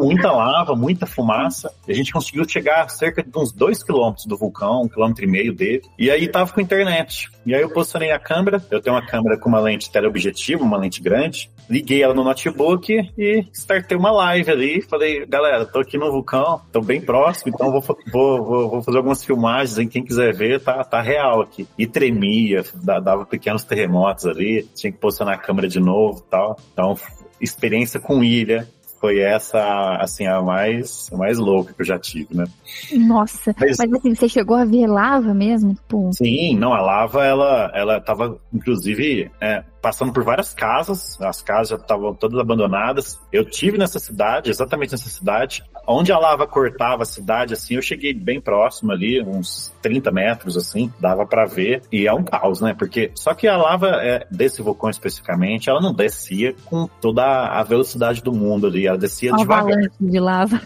[0.00, 1.72] Muita lava, muita fumaça.
[1.88, 5.28] A gente conseguiu chegar a cerca de uns dois quilômetros do vulcão, um quilômetro e
[5.28, 5.82] meio dele.
[5.98, 7.30] E aí tava com internet.
[7.46, 8.62] E aí eu posicionei a câmera.
[8.70, 11.50] Eu tenho uma câmera com uma lente teleobjetiva, uma lente grande.
[11.68, 14.82] Liguei ela no notebook e startei uma live ali.
[14.82, 18.96] Falei, galera, tô aqui no vulcão, tô bem próximo, então vou, vou, vou, vou fazer
[18.96, 19.88] algumas filmagens.
[19.88, 21.66] Quem quiser ver, tá, tá real aqui.
[21.76, 24.62] E tremia, dava pequenos terremotos ali.
[24.74, 26.58] Tinha que posicionar a câmera de novo tal.
[26.72, 26.96] Então,
[27.40, 28.68] experiência com ilha,
[29.00, 32.44] foi essa, assim, a mais, a mais louca que eu já tive, né?
[32.92, 35.74] Nossa, mas, mas assim, você chegou a ver lava mesmo?
[35.74, 36.10] Tipo...
[36.12, 41.68] Sim, não, a lava, ela, ela tava, inclusive, é, passando por várias casas, as casas
[41.68, 43.18] já estavam todas abandonadas.
[43.32, 47.82] Eu tive nessa cidade, exatamente nessa cidade, onde a lava cortava a cidade, assim, eu
[47.82, 52.60] cheguei bem próximo ali, uns 30 metros, assim, dava para ver, e é um caos,
[52.60, 52.74] né?
[52.78, 57.62] Porque, só que a lava é, desse vulcão especificamente, ela não descia com toda a
[57.62, 59.78] velocidade do mundo ali, ela descia devagar.
[60.00, 60.60] de lava.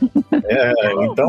[0.45, 0.73] É,
[1.05, 1.29] então,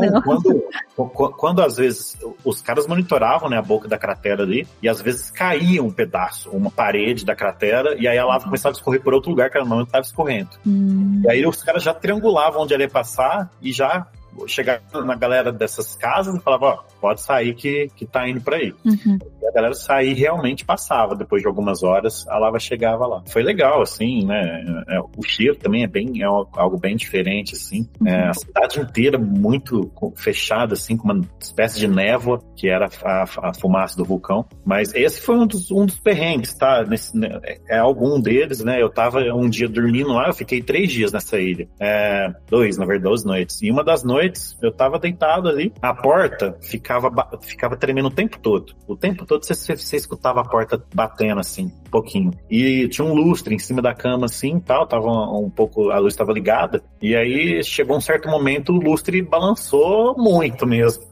[0.94, 5.00] quando, quando às vezes os caras monitoravam, né, a boca da cratera ali, e às
[5.00, 9.02] vezes caía um pedaço, uma parede da cratera, e aí a lava começava a escorrer
[9.02, 10.50] por outro lugar que ela não estava escorrendo.
[10.66, 11.22] Hum.
[11.24, 14.06] E aí os caras já triangulavam onde ela ia passar e já
[14.46, 18.56] chegar na galera dessas casas e falava, ó, pode sair que, que tá indo para
[18.56, 18.74] aí.
[18.84, 19.18] Uhum.
[19.54, 23.22] Galera sair realmente passava, depois de algumas horas, a lava chegava lá.
[23.28, 24.84] Foi legal, assim, né?
[24.88, 27.88] É, o cheiro também é bem, é algo bem diferente, assim.
[28.06, 33.24] É, a cidade inteira muito fechada, assim, com uma espécie de névoa, que era a,
[33.42, 34.44] a fumaça do vulcão.
[34.64, 36.84] Mas esse foi um dos, um dos perrengues, tá?
[36.84, 37.38] Nesse, né,
[37.68, 38.82] é algum deles, né?
[38.82, 41.68] Eu tava um dia dormindo lá, eu fiquei três dias nessa ilha.
[41.80, 43.62] É, dois, na verdade, duas noites.
[43.62, 47.10] E uma das noites noites, eu tava deitado ali, a porta ficava,
[47.42, 48.74] ficava tremendo o tempo todo.
[48.86, 52.30] O tempo todo você, você escutava a porta batendo assim, um pouquinho.
[52.48, 55.98] E tinha um lustre em cima da cama assim, tal, tava um, um pouco, a
[55.98, 56.82] luz estava ligada.
[57.02, 61.04] E aí chegou um certo momento, o lustre balançou muito mesmo.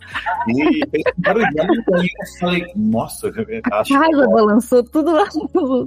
[0.49, 3.29] E fez um barulhão, eu falei, nossa,
[3.73, 5.29] acho a casa balançou tudo lá.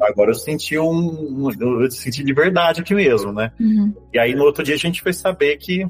[0.01, 3.51] Agora eu senti um, eu senti de verdade aqui mesmo, né?
[3.59, 3.93] Uhum.
[4.13, 5.85] E aí no outro dia a gente foi saber que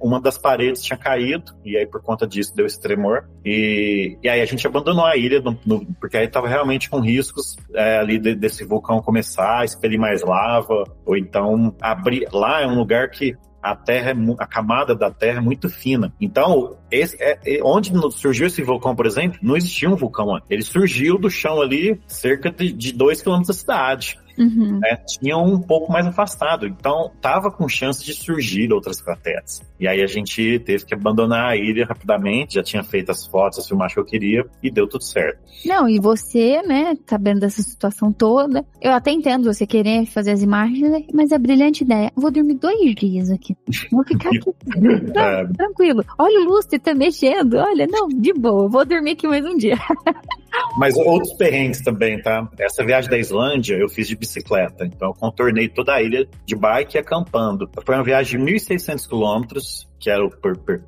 [0.00, 3.28] uma das paredes tinha caído, e aí por conta disso deu esse tremor.
[3.44, 7.00] E, e aí a gente abandonou a ilha, no, no, porque aí estava realmente com
[7.00, 12.28] riscos é, ali de, desse vulcão começar, expelir mais lava, ou então abrir.
[12.32, 16.12] Lá é um lugar que a terra, é a camada da terra é muito fina.
[16.20, 20.40] Então, esse, é, é, onde surgiu esse vulcão, por exemplo, não existia um vulcão.
[20.48, 24.78] Ele surgiu do chão ali, cerca de 2 quilômetros da cidade uhum.
[24.78, 26.66] né, tinham um pouco mais afastado.
[26.66, 29.62] Então, tava com chance de surgir outras crateras.
[29.78, 33.58] E aí a gente teve que abandonar a ilha rapidamente, já tinha feito as fotos,
[33.58, 35.38] as filmagens que eu queria, e deu tudo certo.
[35.64, 40.42] Não, e você, né, sabendo dessa situação toda, eu até entendo você querer fazer as
[40.42, 42.10] imagens, mas é brilhante ideia.
[42.16, 43.56] Vou dormir dois dias aqui.
[43.90, 44.50] Vou ficar aqui.
[45.16, 45.46] é.
[45.56, 46.04] Tranquilo.
[46.18, 47.54] Olha o lustre, tá mexendo.
[47.54, 49.76] Olha, não, de boa, vou dormir aqui mais um dia.
[50.76, 52.48] Mas outros perrengues também, tá?
[52.58, 54.84] Essa viagem da Islândia eu fiz de bicicleta.
[54.84, 57.68] Então eu contornei toda a ilha de bike e acampando.
[57.84, 60.30] Foi uma viagem de 1.600 quilômetros que era o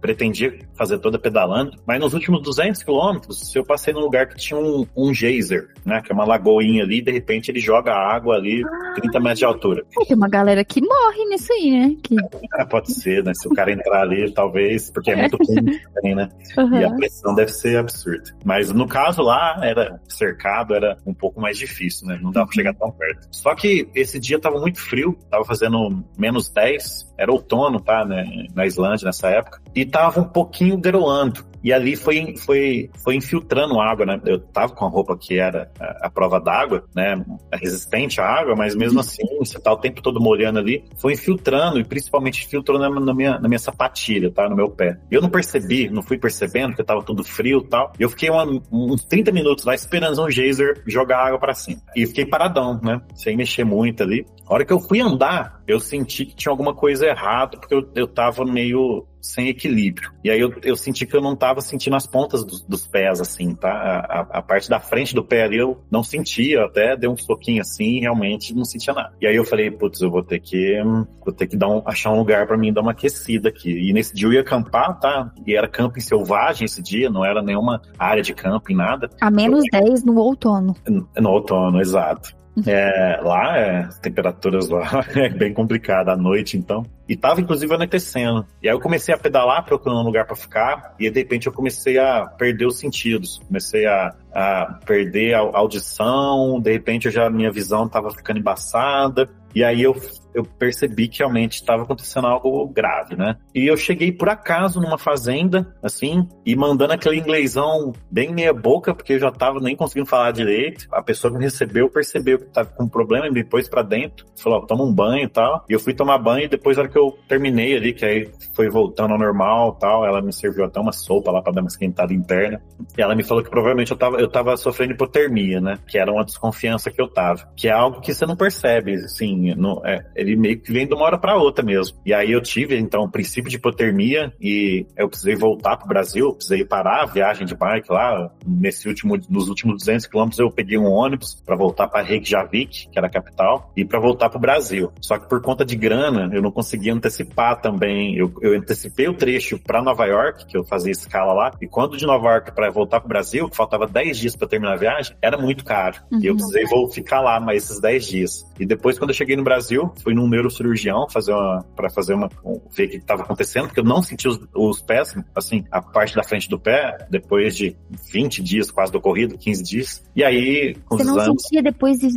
[0.00, 4.58] pretendia fazer toda pedalando, mas nos últimos 200 quilômetros eu passei num lugar que tinha
[4.58, 8.36] um, um geyser, né, que é uma lagoinha ali, e de repente ele joga água
[8.36, 8.62] ali,
[8.94, 9.84] 30 metros de altura.
[10.00, 11.96] É, tem uma galera que morre nisso aí, né?
[12.02, 12.16] Que...
[12.58, 16.14] É, pode ser, né, se o cara entrar ali, talvez, porque é muito quente também,
[16.14, 16.80] né, uhum.
[16.80, 18.34] e a pressão deve ser absurda.
[18.44, 22.54] Mas no caso lá, era cercado, era um pouco mais difícil, né, não dava pra
[22.54, 23.28] chegar tão perto.
[23.30, 28.24] Só que esse dia tava muito frio, tava fazendo menos 10, era outono, tá, né,
[28.54, 31.44] na Islândia nessa época, e tava um pouquinho garoando.
[31.62, 34.20] E ali foi, foi, foi infiltrando água, né?
[34.26, 37.24] Eu tava com a roupa que era a, a prova d'água, né?
[37.52, 40.84] Resistente à água, mas mesmo assim, você tá o tempo todo molhando ali.
[40.96, 44.48] Foi infiltrando e principalmente filtrou na, na, minha, na minha sapatilha, tá?
[44.48, 44.98] No meu pé.
[45.10, 47.92] Eu não percebi, não fui percebendo que tava tudo frio e tal.
[47.98, 51.80] E eu fiquei uma, uns 30 minutos lá esperando um geyser jogar água para cima.
[51.94, 53.00] E fiquei paradão, né?
[53.14, 54.26] Sem mexer muito ali.
[54.46, 57.88] A hora que eu fui andar, eu senti que tinha alguma coisa errada, porque eu,
[57.94, 60.10] eu tava meio sem equilíbrio.
[60.24, 63.20] E aí eu, eu senti que eu não tava sentindo as pontas dos, dos pés,
[63.20, 63.70] assim, tá?
[63.70, 67.16] A, a, a, parte da frente do pé ali eu não sentia, até dei um
[67.16, 69.14] soquinho assim, realmente não sentia nada.
[69.20, 70.82] E aí eu falei, putz, eu vou ter que,
[71.24, 73.70] vou ter que dar um, achar um lugar para mim dar uma aquecida aqui.
[73.70, 75.32] E nesse dia eu ia acampar, tá?
[75.46, 79.08] E era camping selvagem esse dia, não era nenhuma área de camping, nada.
[79.20, 80.74] A menos eu, 10 no outono.
[80.88, 82.41] No, no outono, exato.
[82.66, 86.84] É, lá, é, temperaturas lá é bem complicada à noite, então.
[87.08, 88.46] E tava inclusive anoitecendo.
[88.62, 91.52] E aí eu comecei a pedalar procurando um lugar para ficar, e de repente eu
[91.52, 93.40] comecei a perder os sentidos.
[93.46, 99.28] Comecei a, a perder a audição, de repente já minha visão tava ficando embaçada.
[99.54, 99.94] E aí eu
[100.34, 103.36] eu percebi que realmente estava acontecendo algo grave, né?
[103.54, 108.94] E eu cheguei por acaso numa fazenda, assim, e mandando aquele inglêsão bem meia boca,
[108.94, 110.86] porque eu já tava nem conseguindo falar direito.
[110.90, 113.82] A pessoa que me recebeu percebeu que tava com um problema e me pôs pra
[113.82, 114.26] dentro.
[114.36, 115.64] Falou, ó, toma um banho e tal.
[115.68, 118.30] E eu fui tomar banho e depois, na hora que eu terminei ali, que aí
[118.54, 121.68] foi voltando ao normal tal, ela me serviu até uma sopa lá pra dar uma
[121.68, 122.62] esquentada interna.
[122.96, 125.78] E ela me falou que provavelmente eu tava, eu tava sofrendo hipotermia, né?
[125.86, 127.48] Que era uma desconfiança que eu tava.
[127.56, 130.94] Que é algo que você não percebe, assim, no, é, ele meio que vem de
[130.94, 131.96] uma hora para outra mesmo.
[132.04, 136.32] E aí eu tive, então, o princípio de hipotermia e eu precisei voltar pro Brasil,
[136.32, 138.30] precisei parar a viagem de bike lá.
[138.46, 142.98] Nesse último, nos últimos 200 quilômetros eu peguei um ônibus para voltar para Reykjavik, que
[142.98, 144.92] era a capital, e para voltar pro Brasil.
[145.00, 148.16] Só que por conta de grana, eu não conseguia antecipar também.
[148.16, 151.96] Eu, eu antecipei o trecho para Nova York, que eu fazia escala lá, e quando
[151.96, 155.16] de Nova York para voltar pro Brasil, que faltava 10 dias para terminar a viagem,
[155.20, 155.98] era muito caro.
[156.10, 156.20] Uhum.
[156.20, 156.38] E eu uhum.
[156.38, 158.52] precisei vou ficar lá mais esses 10 dias.
[158.58, 162.28] E depois, quando eu cheguei no Brasil, fui num neurocirurgião fazer uma, para fazer uma,
[162.74, 166.14] ver o que estava acontecendo, porque eu não senti os, os, pés, assim, a parte
[166.14, 167.76] da frente do pé, depois de
[168.12, 170.04] 20 dias quase do corrido, 15 dias.
[170.14, 172.08] E aí, com Você não sentia depois de,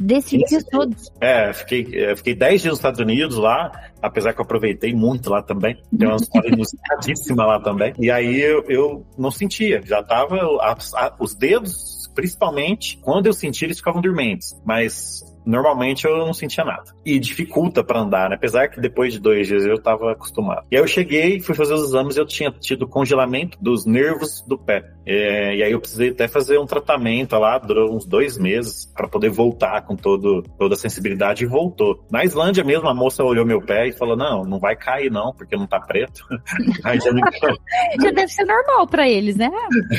[0.00, 1.12] desses dias todos?
[1.20, 3.70] É, fiquei, fiquei 10 dias nos Estados Unidos lá,
[4.02, 5.80] apesar que eu aproveitei muito lá também.
[5.96, 7.92] Tem uma história inusitadíssima lá também.
[7.98, 13.32] E aí eu, eu não sentia, já tava, a, a, os dedos principalmente, quando eu
[13.32, 14.60] senti, eles ficavam dormentes.
[14.64, 16.84] Mas normalmente eu não sentia nada.
[17.04, 18.36] E dificulta para andar, né?
[18.36, 20.66] Apesar que depois de dois dias eu estava acostumado.
[20.70, 24.44] E aí eu cheguei, fui fazer os exames e eu tinha tido congelamento dos nervos
[24.46, 24.84] do pé.
[25.06, 29.08] É, e aí eu precisei até fazer um tratamento lá, durou uns dois meses, para
[29.08, 32.04] poder voltar com todo, toda a sensibilidade e voltou.
[32.10, 35.32] Na Islândia mesmo, a moça olhou meu pé e falou: Não, não vai cair não,
[35.32, 36.26] porque não tá preto.
[36.84, 37.22] aí já, me...
[38.02, 39.50] já deve ser normal para eles, né?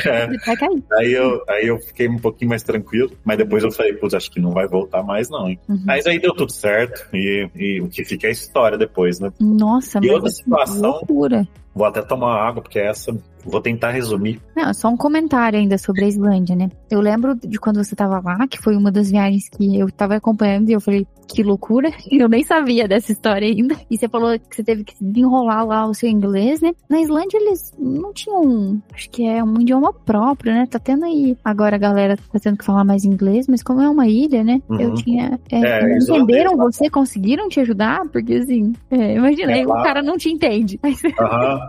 [0.05, 0.27] É.
[0.45, 0.83] Vai cair.
[0.93, 4.29] Aí eu, aí eu fiquei um pouquinho mais tranquilo, mas depois eu falei: Putz, acho
[4.29, 5.47] que não vai voltar mais não não?
[5.67, 5.82] Uhum.
[5.86, 9.32] Mas aí deu tudo certo e, e, o que fica é a história depois, né?
[9.39, 10.91] Nossa, e outra situação.
[10.91, 11.47] Loucura.
[11.80, 14.42] Vou até tomar água, porque essa Vou tentar resumir.
[14.56, 16.70] Não, só um comentário ainda sobre a Islândia, né?
[16.89, 20.15] Eu lembro de quando você tava lá, que foi uma das viagens que eu tava
[20.15, 21.92] acompanhando e eu falei, que loucura.
[22.12, 23.76] Eu nem sabia dessa história ainda.
[23.89, 26.74] E você falou que você teve que desenrolar lá o seu inglês, né?
[26.89, 30.65] Na Islândia eles não tinham, acho que é um idioma próprio, né?
[30.70, 33.88] Tá tendo aí, agora a galera tá tendo que falar mais inglês, mas como é
[33.88, 34.60] uma ilha, né?
[34.68, 34.80] Uhum.
[34.80, 36.89] Eu tinha, é, é, entenderam você?
[36.89, 38.02] Conseguiram te ajudar?
[38.12, 39.80] Porque assim, é, imaginei, é, lá...
[39.80, 40.80] o cara não te entende.
[41.20, 41.68] Uhum.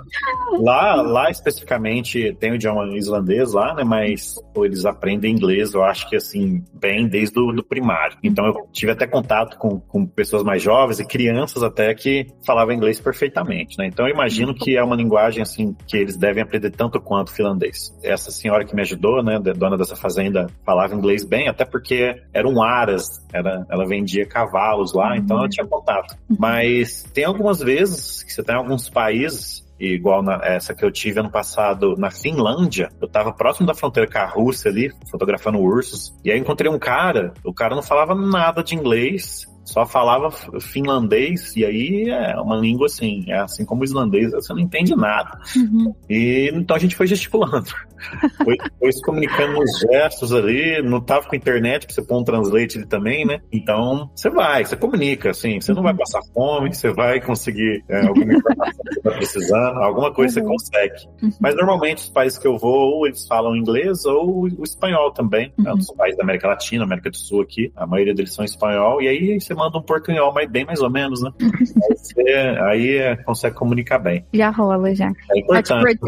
[0.59, 3.85] Lá, lá especificamente tem o idioma islandês lá, né?
[3.85, 8.17] Mas eles aprendem inglês, eu acho que assim, bem desde o do primário.
[8.23, 12.75] Então eu tive até contato com, com pessoas mais jovens e crianças até que falavam
[12.75, 13.87] inglês perfeitamente, né?
[13.87, 17.97] Então eu imagino que é uma linguagem assim que eles devem aprender tanto quanto finlandês.
[18.03, 22.63] Essa senhora que me ajudou, né, dona dessa fazenda, falava inglês bem, até porque eram
[22.63, 26.17] aras, era, ela vendia cavalos lá, então eu tinha contato.
[26.39, 31.21] Mas tem algumas vezes que você tem alguns países igual na, essa que eu tive
[31.21, 32.91] ano passado na Finlândia.
[33.01, 36.15] Eu tava próximo da fronteira com a Rússia ali, fotografando ursos.
[36.25, 40.31] E aí encontrei um cara, o cara não falava nada de inglês, só falava
[40.61, 44.97] finlandês, e aí é uma língua assim, é assim como o islandês, você não entende
[44.97, 45.39] nada.
[45.57, 45.95] Uhum.
[46.09, 47.71] E então a gente foi gesticulando.
[48.45, 52.25] foi, foi se comunicando nos gestos ali, não tava com internet pra você pôr um
[52.25, 53.41] translate ali também, né?
[53.53, 55.99] Então, você vai, você comunica, assim, você não vai uhum.
[55.99, 60.47] passar fome, você vai conseguir é, alguma informação que você tá precisando, alguma coisa uhum.
[60.47, 61.09] você consegue.
[61.23, 61.31] Uhum.
[61.41, 65.53] Mas normalmente os países que eu vou, ou eles falam inglês ou o espanhol também.
[65.59, 65.73] Né?
[65.73, 69.09] Os países da América Latina, América do Sul aqui, a maioria deles são espanhol, e
[69.09, 71.31] aí você manda um portunhol, mas bem mais ou menos, né?
[71.41, 72.23] aí, você,
[72.63, 74.25] aí é, consegue comunicar bem.
[74.33, 75.13] Já rola, já.
[75.33, 75.99] É importante.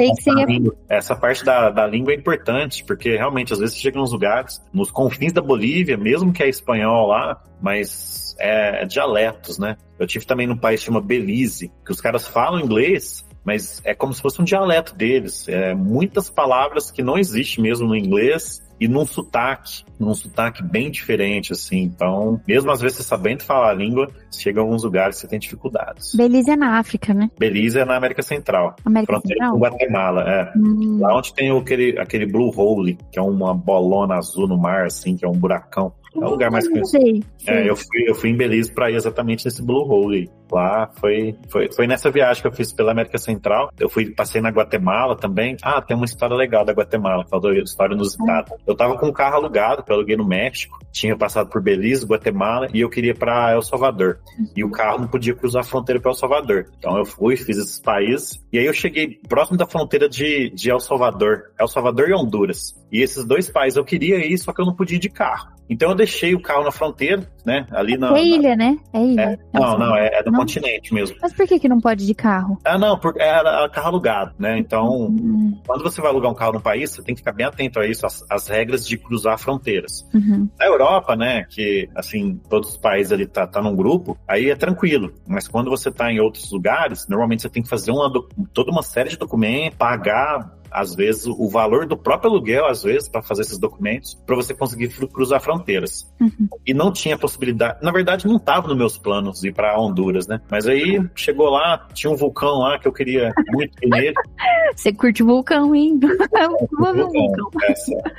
[0.89, 4.63] Essa parte da, da língua é importante, porque realmente, às vezes, você chega nos lugares,
[4.73, 9.77] nos confins da Bolívia, mesmo que é espanhol lá, mas é, é dialetos, né?
[9.99, 13.95] Eu tive também num país que chama Belize, que os caras falam inglês, mas é
[13.95, 15.49] como se fosse um dialeto deles.
[15.49, 20.91] É, muitas palavras que não existem mesmo no inglês e num sotaque, num sotaque bem
[20.91, 21.83] diferente, assim.
[21.83, 25.39] Então, mesmo às vezes você sabendo falar a língua, chega a alguns lugares você tem
[25.39, 26.13] dificuldades.
[26.17, 27.31] Belize é na África, né?
[27.39, 28.75] Belize é na América Central.
[28.85, 29.53] América Fronteira Central?
[29.53, 30.53] com Guatemala, é.
[30.59, 30.99] Hum.
[31.01, 35.17] Lá onde tem aquele, aquele Blue Hole, que é uma bolona azul no mar, assim,
[35.17, 35.93] que é um buracão.
[36.15, 37.25] É o lugar mais conhecido.
[37.47, 40.31] É, eu fui, eu fui em Belize para ir exatamente nesse Blue Hole.
[40.51, 43.71] Lá foi, foi, foi nessa viagem que eu fiz pela América Central.
[43.81, 45.57] Eu fui, passei na Guatemala também.
[45.63, 48.55] Ah, tem uma história legal da Guatemala, falou história inusitada.
[48.67, 50.79] Eu tava com um carro alugado, que eu aluguei no México.
[50.93, 54.19] Tinha passado por Belize, Guatemala, e eu queria para El Salvador.
[54.55, 56.67] E o carro não podia cruzar a fronteira para El Salvador.
[56.79, 58.39] Então eu fui, fiz esses países.
[58.53, 61.45] E aí eu cheguei próximo da fronteira de, de El Salvador.
[61.59, 62.75] El Salvador e Honduras.
[62.93, 65.49] E esses dois países eu queria ir, só que eu não podia ir de carro.
[65.69, 67.67] Então eu deixei o carro na fronteira, né?
[67.71, 68.17] Ali na.
[68.17, 68.57] É ilha, na...
[68.57, 68.79] né?
[68.93, 69.23] É ilha.
[69.23, 70.41] É, não, não, é, é do não.
[70.41, 71.17] continente mesmo.
[71.21, 72.59] Mas por que, que não pode ir de carro?
[72.65, 74.59] Ah, não, porque era carro alugado, né?
[74.59, 75.59] Então, uhum.
[75.67, 77.87] quando você vai alugar um carro no país, você tem que ficar bem atento a
[77.87, 80.07] isso, as, as regras de cruzar fronteiras.
[80.15, 80.49] Uhum.
[80.59, 84.57] Na Europa, né, que assim, todos os países ali tá, tá num grupo, aí é
[84.57, 85.13] tranquilo.
[85.27, 88.11] Mas quando você tá em outros lugares, normalmente você tem que fazer uma,
[88.53, 93.09] toda uma série de documentos, pagar às vezes, o valor do próprio aluguel, às vezes,
[93.09, 96.11] para fazer esses documentos, para você conseguir cruzar fronteiras.
[96.21, 96.49] Uhum.
[96.67, 100.41] E não tinha possibilidade, na verdade, não estava nos meus planos ir para Honduras, né?
[100.51, 104.15] Mas aí chegou lá, tinha um vulcão lá que eu queria muito ir nele.
[104.75, 105.99] Você curte vulcão, hein?
[106.79, 107.51] vulcão.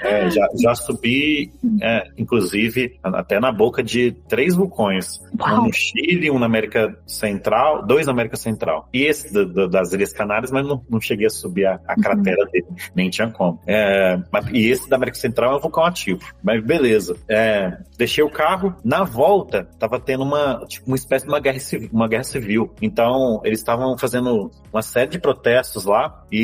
[0.01, 5.19] É, já, já subi, é, inclusive, até na boca de três vulcões.
[5.39, 5.61] Uau.
[5.61, 8.87] Um no Chile, um na América Central, dois na América Central.
[8.93, 11.93] E esse do, do, das Ilhas Canárias, mas não, não cheguei a subir a, a
[11.93, 12.01] uhum.
[12.01, 13.59] cratera dele, nem tinha como.
[13.67, 14.19] É,
[14.51, 16.21] e esse da América Central é um vulcão ativo.
[16.43, 17.15] Mas beleza.
[17.27, 21.59] É, deixei o carro, na volta, tava tendo uma, tipo, uma espécie de uma guerra
[21.59, 21.89] civil.
[21.91, 22.73] Uma guerra civil.
[22.81, 26.42] Então, eles estavam fazendo uma série de protestos lá e,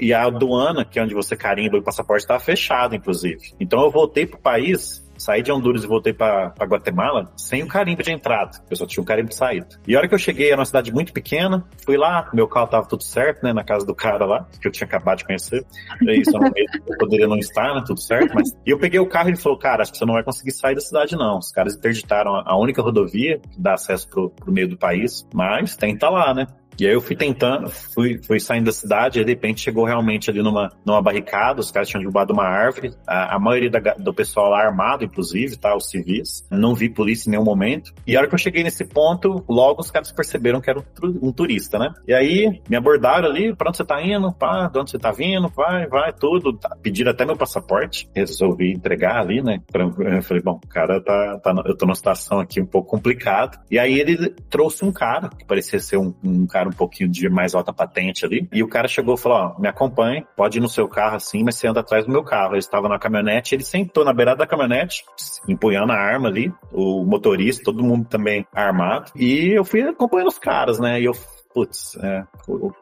[0.00, 3.54] e a aduana, que é onde você carimba o passaporte, estava fechada, inclusive.
[3.58, 8.02] Então eu voltei pro país saí de Honduras e voltei para Guatemala sem o carimbo
[8.02, 8.58] de entrada.
[8.70, 9.66] Eu só tinha um carimbo de saída.
[9.86, 12.66] E a hora que eu cheguei, era uma cidade muito pequena, fui lá, meu carro
[12.66, 15.64] tava tudo certo, né, na casa do cara lá, que eu tinha acabado de conhecer.
[16.02, 18.50] E isso eu poderia não estar, né, tudo certo, mas...
[18.66, 20.52] E eu peguei o carro e ele falou, cara, acho que você não vai conseguir
[20.52, 21.38] sair da cidade, não.
[21.38, 26.08] Os caras interditaram a única rodovia que dá acesso pro, meio do país, mas tenta
[26.08, 26.46] lá, né?
[26.78, 30.30] E aí eu fui tentando, fui, fui saindo da cidade, e de repente chegou realmente
[30.30, 34.12] ali numa, numa barricada, os caras tinham derrubado uma árvore, a, a maioria da, do
[34.12, 37.92] pessoal lá armado, inclusive, tá, os civis, não vi polícia em nenhum momento.
[38.06, 41.28] E a hora que eu cheguei nesse ponto, logo os caras perceberam que era um,
[41.28, 41.92] um turista, né?
[42.06, 44.32] E aí me abordaram ali, pra onde você tá indo?
[44.32, 45.48] Pá, de onde você tá vindo?
[45.48, 46.52] Vai, vai, tudo.
[46.54, 49.60] Tá, pediram até meu passaporte, resolvi entregar ali, né?
[49.74, 53.60] Eu falei, bom, cara tá, tá eu tô numa situação aqui um pouco complicada.
[53.70, 57.08] E aí ele trouxe um cara, que parecia ser um, um cara cara um pouquinho
[57.08, 58.48] de mais alta patente ali.
[58.52, 61.44] E o cara chegou e falou: Ó, me acompanhe, pode ir no seu carro assim,
[61.44, 62.52] mas você anda atrás do meu carro.
[62.52, 65.04] Ele estava na caminhonete, ele sentou na beirada da caminhonete,
[65.48, 69.12] empunhando a arma ali, o motorista, todo mundo também armado.
[69.14, 71.00] E eu fui acompanhando os caras, né?
[71.00, 71.12] E eu
[71.54, 72.24] putz, é,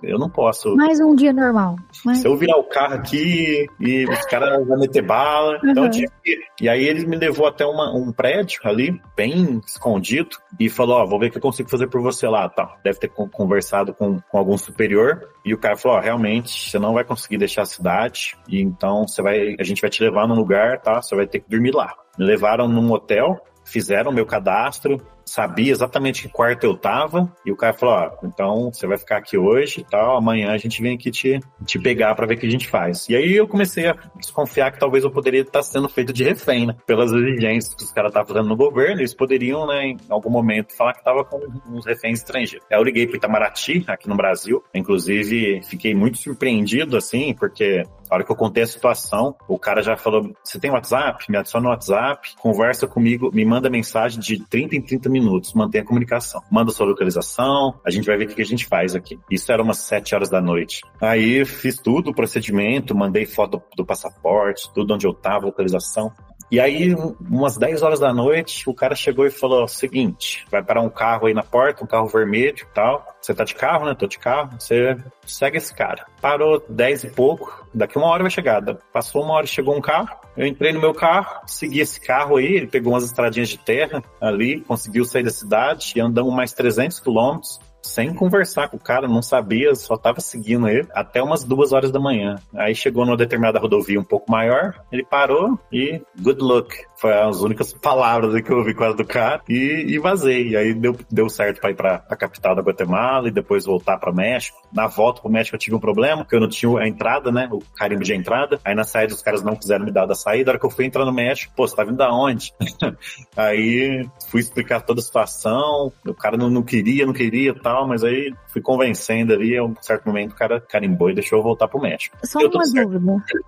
[0.02, 0.74] eu não posso.
[0.74, 1.76] Mais um dia normal.
[2.04, 2.18] Mais...
[2.18, 5.70] Se eu virar o carro aqui e os caras vão meter bala, uhum.
[5.70, 6.40] então tinha que...
[6.58, 11.04] E aí ele me levou até uma, um prédio ali, bem escondido, e falou, ó,
[11.04, 12.78] oh, vou ver o que eu consigo fazer por você lá, tá.
[12.82, 16.78] Deve ter conversado com, com algum superior, e o cara falou, ó, oh, realmente, você
[16.78, 20.26] não vai conseguir deixar a cidade, e então você vai, a gente vai te levar
[20.26, 21.94] num lugar, tá, você vai ter que dormir lá.
[22.18, 24.98] Me levaram num hotel, fizeram meu cadastro,
[25.32, 29.16] sabia exatamente que quarto eu tava, e o cara falou, ó, então você vai ficar
[29.16, 32.38] aqui hoje e tal, amanhã a gente vem aqui te, te pegar para ver o
[32.38, 33.08] que a gente faz.
[33.08, 36.66] E aí eu comecei a desconfiar que talvez eu poderia estar sendo feito de refém,
[36.66, 36.76] né?
[36.86, 40.76] Pelas exigências que os caras estavam fazendo no governo, eles poderiam, né, em algum momento,
[40.76, 42.66] falar que tava com uns reféns estrangeiros.
[42.70, 48.16] Aí eu liguei pro Itamaraty, aqui no Brasil, inclusive fiquei muito surpreendido, assim, porque a
[48.16, 51.24] hora que eu contei a situação, o cara já falou: Você tem WhatsApp?
[51.30, 55.82] Me adiciona no WhatsApp, conversa comigo, me manda mensagem de 30 em 30 minutos, mantenha
[55.82, 56.42] a comunicação.
[56.50, 59.18] Manda sua localização, a gente vai ver o que a gente faz aqui.
[59.30, 60.82] Isso era umas 7 horas da noite.
[61.00, 66.12] Aí fiz tudo, o procedimento, mandei foto do passaporte, tudo onde eu tava, localização.
[66.52, 70.82] E aí, umas 10 horas da noite, o cara chegou e falou: seguinte, vai parar
[70.82, 73.06] um carro aí na porta, um carro vermelho e tal.
[73.22, 73.94] Você tá de carro, né?
[73.94, 74.50] Tô de carro.
[74.60, 76.04] Você segue esse cara.
[76.20, 77.66] Parou 10 e pouco.
[77.72, 78.62] Daqui uma hora vai chegar.
[78.92, 80.14] Passou uma hora, chegou um carro.
[80.36, 82.56] Eu entrei no meu carro, segui esse carro aí.
[82.56, 87.00] Ele pegou umas estradinhas de terra ali, conseguiu sair da cidade e andamos mais 300
[87.00, 91.72] quilômetros sem conversar com o cara, não sabia, só tava seguindo ele até umas duas
[91.72, 92.36] horas da manhã.
[92.54, 96.74] Aí chegou numa determinada rodovia um pouco maior, ele parou e good luck.
[96.96, 100.56] Foi as únicas palavras que eu ouvi quase do cara e, e vazei.
[100.56, 104.12] Aí deu, deu certo para ir para a capital da Guatemala e depois voltar para
[104.12, 104.56] México.
[104.72, 107.48] Na volta pro México eu tive um problema, porque eu não tinha a entrada, né?
[107.50, 108.60] O carimbo de entrada.
[108.64, 110.50] Aí na saída os caras não quiseram me dar da saída.
[110.50, 112.52] A hora que eu fui entrar no México, pô, você tá vindo da onde?
[113.36, 115.92] aí fui explicar toda a situação.
[116.06, 119.56] O cara não, não queria, não queria tal, mas aí fui convencendo ali.
[119.56, 122.16] A um certo momento o cara carimbou e deixou eu voltar pro México.
[122.24, 123.00] Só uma dúvida.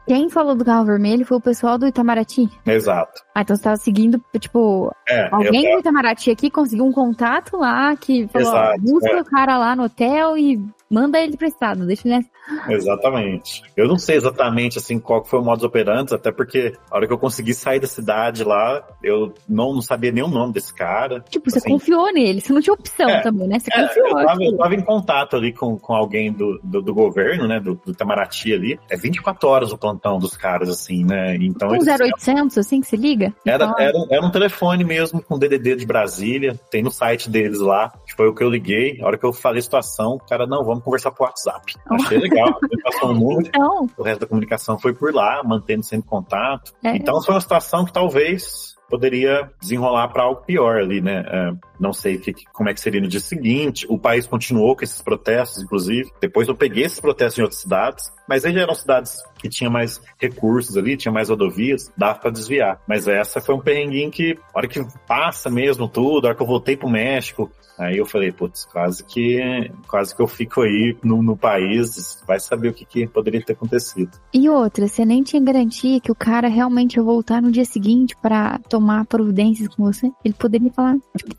[0.07, 2.49] Quem falou do carro vermelho foi o pessoal do Itamaraty?
[2.67, 3.23] Exato.
[3.35, 5.75] Ah, então você tava seguindo, tipo, é, alguém eu...
[5.75, 9.21] do Itamaraty aqui conseguiu um contato lá que falou, Exato, busca é.
[9.21, 12.25] o cara lá no hotel e manda ele pro estado, deixa ele
[12.69, 13.63] Exatamente.
[13.77, 17.13] Eu não sei exatamente assim qual foi o modus operandi, até porque a hora que
[17.13, 21.21] eu consegui sair da cidade lá, eu não, não sabia nem o nome desse cara.
[21.29, 23.59] Tipo, você assim, confiou nele, você não tinha opção é, também, né?
[23.59, 24.09] Você é, confiou.
[24.09, 27.61] Eu tava, eu tava, em contato ali com, com alguém do, do, do governo, né?
[27.61, 28.79] Do, do Itamaraty ali.
[28.91, 31.37] É 24 horas o plantão dos caras, assim, né?
[31.37, 31.69] Então.
[31.69, 33.33] Um 0800, assim, que se liga?
[33.47, 33.79] Era, então...
[33.79, 37.93] era, era um telefone mesmo com DDD de Brasília, tem no site deles lá.
[38.17, 39.01] Foi o que eu liguei.
[39.01, 41.75] A hora que eu falei a situação, o cara, não, vamos conversar por WhatsApp.
[41.91, 42.59] Achei legal.
[42.83, 43.89] passou um número, então...
[43.97, 46.73] o resto da comunicação foi por lá, mantendo sempre contato.
[46.83, 46.97] É.
[46.97, 51.25] Então foi uma situação que talvez poderia desenrolar para algo pior ali, né?
[51.27, 53.87] É, não sei que, como é que seria no dia seguinte.
[53.89, 56.11] O país continuou com esses protestos, inclusive.
[56.21, 59.71] Depois eu peguei esses protestos em outras cidades, mas aí já eram cidades que tinham
[59.71, 62.81] mais recursos ali, tinha mais rodovias, dava para desviar.
[62.89, 66.43] Mas essa foi um perrenguinho que, a hora que passa mesmo tudo, a hora que
[66.43, 70.97] eu voltei pro México, Aí eu falei, putz, quase que, quase que eu fico aí
[71.03, 74.13] no, no país, vai saber o que, que, poderia ter acontecido.
[74.33, 78.15] E outra, você nem tinha garantia que o cara realmente ia voltar no dia seguinte
[78.23, 80.11] para tomar providências com você?
[80.25, 80.97] Ele poderia falar.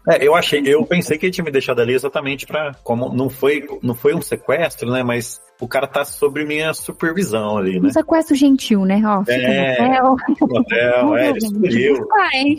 [0.10, 3.30] É, eu achei, eu pensei que ele tinha me deixado ali exatamente para como não
[3.30, 5.04] foi, não foi um sequestro, né?
[5.04, 7.88] Mas o cara tá sob minha supervisão ali, né?
[7.88, 9.02] Um sequestro gentil, né?
[9.06, 10.48] Ó, fica é, no hotel.
[10.50, 12.08] No hotel, é, ele escolheu.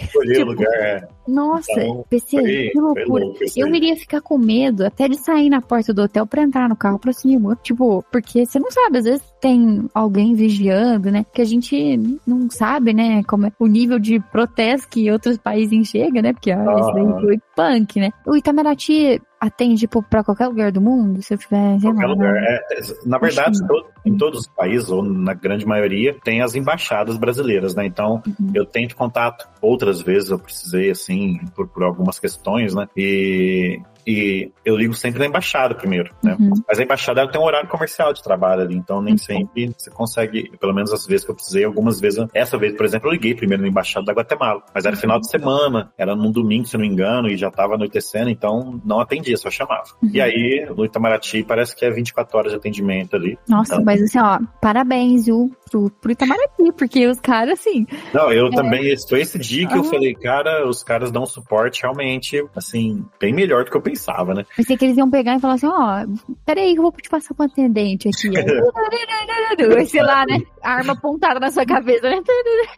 [0.01, 1.09] Escolheu tipo, o lugar, é.
[1.29, 3.25] Nossa, então, PC, foi, que loucura.
[3.25, 6.69] Louco, eu iria ficar com medo até de sair na porta do hotel pra entrar
[6.69, 7.59] no carro pra cima.
[7.63, 11.25] Tipo, porque você não sabe, às vezes tem alguém vigiando, né?
[11.33, 13.23] Que a gente não sabe, né?
[13.23, 16.33] Como é o nível de protesto que outros países chega, né?
[16.33, 16.65] Porque ah.
[16.81, 18.11] esse daí foi punk, né?
[18.27, 21.81] O Itamaraty atende tipo, para qualquer lugar do mundo, se eu tiver.
[21.81, 22.33] Qualquer lugar.
[22.33, 22.59] Né?
[22.73, 27.17] É, na verdade, todo, em todos os países, ou na grande maioria, tem as embaixadas
[27.17, 27.87] brasileiras, né?
[27.87, 28.51] Então, uhum.
[28.53, 32.89] eu tento contato outras vezes, eu precisei, assim, por, por algumas questões, né?
[32.97, 36.37] E e eu ligo sempre na embaixada primeiro, né?
[36.39, 36.53] Uhum.
[36.69, 39.19] Mas a embaixada ela tem um horário comercial de trabalho ali, então nem uhum.
[39.19, 42.87] sempre você consegue, pelo menos as vezes que eu precisei, algumas vezes, essa vez, por
[42.87, 45.01] exemplo, eu liguei primeiro na embaixada da Guatemala, mas era uhum.
[45.01, 48.81] final de semana, era num domingo, se não me engano, e já tava anoitecendo, então
[48.85, 49.89] não atendia, só chamava.
[50.01, 50.11] Uhum.
[50.15, 53.37] E aí, no Itamaraty, parece que é 24 horas de atendimento ali.
[53.49, 57.87] Nossa, então, mas assim, ó, parabéns, viu, pro, pro Itamaraty, porque os caras, assim...
[58.15, 58.51] Não, eu é...
[58.51, 63.33] também, foi esse dia que eu falei, cara, os caras dão suporte realmente, assim, bem
[63.33, 64.45] melhor do que eu pensei pensava, né?
[64.57, 67.09] Pensei que eles iam pegar e falar assim, ó, oh, peraí que eu vou te
[67.09, 68.31] passar com um atendente aqui.
[69.87, 70.41] Sei lá, né?
[70.67, 72.21] arma apontada na sua cabeça, né?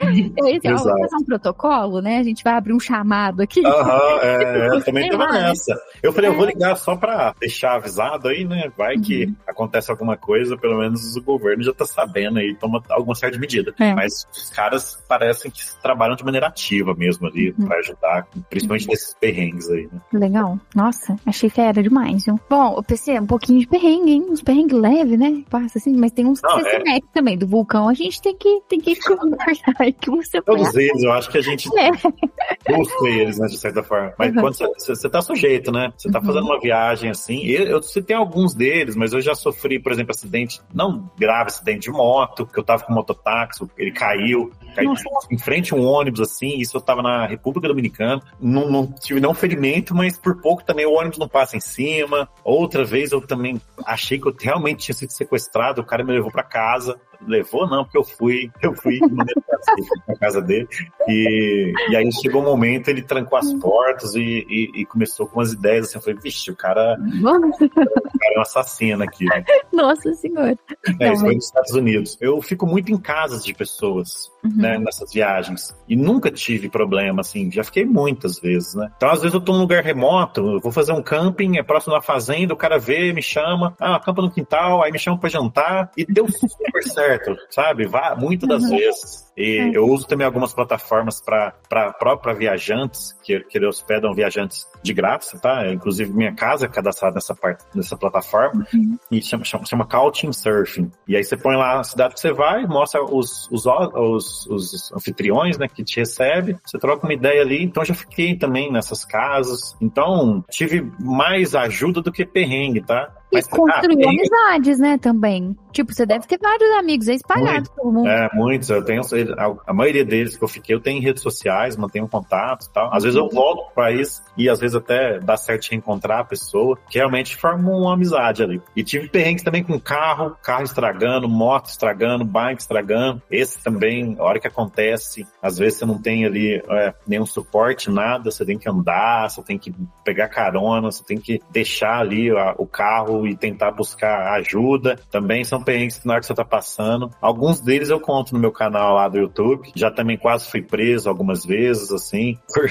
[0.01, 0.33] Assim,
[0.67, 2.19] ó, vamos fazer um protocolo, né?
[2.19, 3.65] A gente vai abrir um chamado aqui.
[3.65, 5.75] Aham, é, eu também tava nessa.
[6.03, 6.33] Eu falei, é.
[6.33, 6.49] eu vou é.
[6.49, 8.71] ligar só pra deixar avisado aí, né?
[8.77, 9.03] Vai uhum.
[9.03, 13.39] que acontece alguma coisa, pelo menos o governo já tá sabendo aí, toma alguma certa
[13.39, 13.75] medida.
[13.79, 13.95] É.
[13.95, 17.67] Mas os caras parecem que trabalham de maneira ativa mesmo ali, uhum.
[17.67, 18.91] pra ajudar, principalmente uhum.
[18.91, 20.01] nesses perrengues aí, né?
[20.13, 20.59] Legal.
[20.75, 22.39] Nossa, nossa, achei que era demais, viu?
[22.49, 24.27] Bom, eu pensei, um pouquinho de perrengue, hein?
[24.29, 25.43] Uns perrengues leves, né?
[25.49, 26.79] Passa assim, mas tem uns que você é.
[26.79, 27.39] se mete também.
[27.39, 31.31] Do vulcão a gente tem que, tem que conversar que você Todos eles, eu acho
[31.31, 31.91] que a gente é.
[31.91, 34.13] busca eles, né, de certa forma.
[34.19, 34.41] Mas uhum.
[34.41, 35.93] quando você, você tá sujeito, né?
[35.97, 36.27] Você tá uhum.
[36.27, 37.45] fazendo uma viagem assim.
[37.47, 41.91] Eu, eu citei alguns deles, mas eu já sofri, por exemplo, acidente, não grave acidente
[41.91, 44.93] de moto, que eu tava com mototáxi, ele caiu, caiu
[45.31, 48.21] em frente a um ônibus, assim, isso eu tava na República Dominicana.
[48.41, 52.29] Não, não tive nenhum ferimento, mas por pouco também o ônibus não passa em cima.
[52.45, 56.31] Outra vez eu também achei que eu realmente tinha sido sequestrado, o cara me levou
[56.31, 57.01] para casa.
[57.27, 58.99] Levou não, porque eu fui, eu fui
[60.07, 60.69] pra casa dele.
[61.09, 65.41] E, e aí chegou um momento, ele trancou as portas e, e, e começou com
[65.41, 65.99] umas ideias assim.
[65.99, 69.25] Eu falei, vixe, o cara, o cara é um assassino aqui.
[69.25, 69.45] Né?
[69.73, 70.57] Nossa senhora.
[71.01, 72.17] É, isso foi nos Estados Unidos.
[72.21, 74.31] Eu fico muito em casas de pessoas.
[74.45, 74.53] uhum.
[74.57, 75.77] né, nessas viagens.
[75.89, 78.91] E nunca tive problema, assim, já fiquei muitas vezes, né?
[78.97, 82.01] Então, às vezes eu tô num lugar remoto, vou fazer um camping, é próximo da
[82.01, 85.91] fazenda, o cara vê, me chama, ah, campa no quintal, aí me chama pra jantar,
[85.97, 87.08] e deu super certo,
[87.51, 87.87] sabe?
[87.87, 88.77] Vá, muitas das uhum.
[88.77, 89.33] vezes.
[89.37, 89.73] E uhum.
[89.73, 95.73] eu uso também algumas plataformas para própria viajantes, que, que hospedam viajantes de graça, tá?
[95.73, 98.99] Inclusive minha casa é cadastrada nessa parte, nessa plataforma, uhum.
[99.11, 100.91] e chama, chama, chama Couching Surfing.
[101.07, 104.93] E aí você põe lá a cidade que você vai, mostra os, os, os, os
[104.93, 109.05] anfitriões, né, que te recebe, você troca uma ideia ali, então já fiquei também nessas
[109.05, 113.13] casas, então tive mais ajuda do que perrengue, tá?
[113.33, 115.57] Mas, e construiu ah, amizades, né, também.
[115.71, 118.09] Tipo, você deve ter vários amigos aí espalhados pelo mundo.
[118.09, 118.71] É, muitos.
[118.71, 122.09] Eu tenho, a, a, maioria deles que eu fiquei, eu tenho em redes sociais, mantenho
[122.09, 122.93] contato e tal.
[122.93, 123.31] Às vezes eu uhum.
[123.31, 127.37] volto pro país e às vezes até dá certo de reencontrar a pessoa, que realmente
[127.37, 128.61] forma uma amizade ali.
[128.75, 133.23] E tive perrengues também com carro, carro estragando, moto estragando, bike estragando.
[133.31, 137.91] Esse também, a hora que acontece, às vezes você não tem ali é, nenhum suporte,
[137.91, 142.31] nada, você tem que andar, você tem que pegar carona, você tem que deixar ali
[142.31, 144.99] a, o carro e tentar buscar ajuda.
[145.11, 147.11] Também são perrengues que na hora que você tá passando.
[147.21, 149.71] Alguns deles eu conto no meu canal lá do YouTube.
[149.75, 152.69] Já também quase fui preso algumas vezes, assim, por,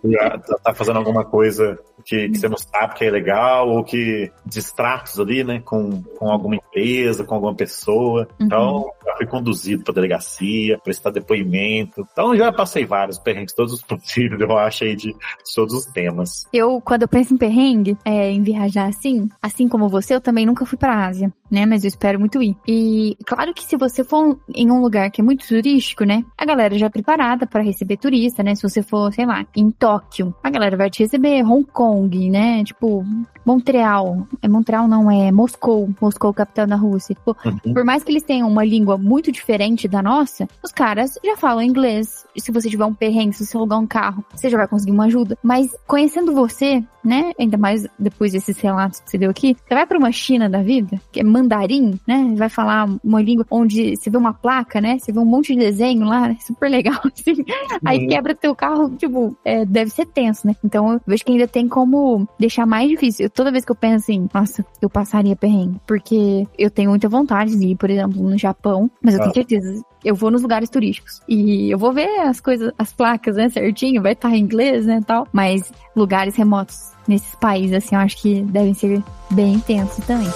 [0.00, 0.10] por
[0.62, 1.78] tá fazendo alguma coisa
[2.08, 6.30] que, que, você não sabe que é legal, ou que distratos ali, né, com, com
[6.30, 8.26] alguma empresa, com alguma pessoa.
[8.40, 8.46] Uhum.
[8.46, 12.06] Então, já fui conduzido pra delegacia, prestar depoimento.
[12.10, 15.14] Então, já passei vários perrengues, todos os possíveis, eu acho, aí, de,
[15.54, 16.46] todos os temas.
[16.50, 20.46] Eu, quando eu penso em perrengue, é, em viajar assim, assim como você, eu também
[20.46, 22.56] nunca fui pra Ásia, né, mas eu espero muito ir.
[22.66, 26.46] E, claro que se você for em um lugar que é muito turístico, né, a
[26.46, 30.34] galera já é preparada para receber turista, né, se você for, sei lá, em Tóquio,
[30.42, 32.64] a galera vai te receber, Hong Kong, Né?
[32.64, 33.04] Tipo,
[33.44, 34.26] Montreal.
[34.42, 35.88] É Montreal não, é Moscou.
[36.00, 37.14] Moscou, capital da Rússia.
[37.14, 37.72] Tipo, uhum.
[37.72, 41.62] Por mais que eles tenham uma língua muito diferente da nossa, os caras já falam
[41.62, 42.26] inglês.
[42.36, 45.06] Se você tiver um perrengue, se você alugar um carro, você já vai conseguir uma
[45.06, 45.36] ajuda.
[45.42, 47.32] Mas conhecendo você, né?
[47.38, 50.62] Ainda mais depois desses relatos que você deu aqui, você vai para uma China da
[50.62, 52.34] vida, que é mandarim, né?
[52.36, 54.98] Vai falar uma língua onde você vê uma placa, né?
[54.98, 56.36] Você vê um monte de desenho lá, né?
[56.40, 57.44] Super legal, assim.
[57.84, 58.08] Aí uhum.
[58.08, 60.54] quebra teu carro, tipo, é, deve ser tenso, né?
[60.62, 61.87] Então eu vejo que ainda tem como
[62.38, 63.26] deixar mais difícil.
[63.26, 65.80] Eu, toda vez que eu penso assim, nossa, eu passaria perrengue.
[65.86, 69.34] Porque eu tenho muita vontade de ir, por exemplo, no Japão, mas eu tenho ah.
[69.34, 71.20] certeza eu vou nos lugares turísticos.
[71.28, 75.02] E eu vou ver as coisas, as placas, né, certinho, vai estar em inglês, né,
[75.06, 75.26] tal.
[75.32, 80.28] Mas lugares remotos nesses países, assim, eu acho que devem ser bem intensos também.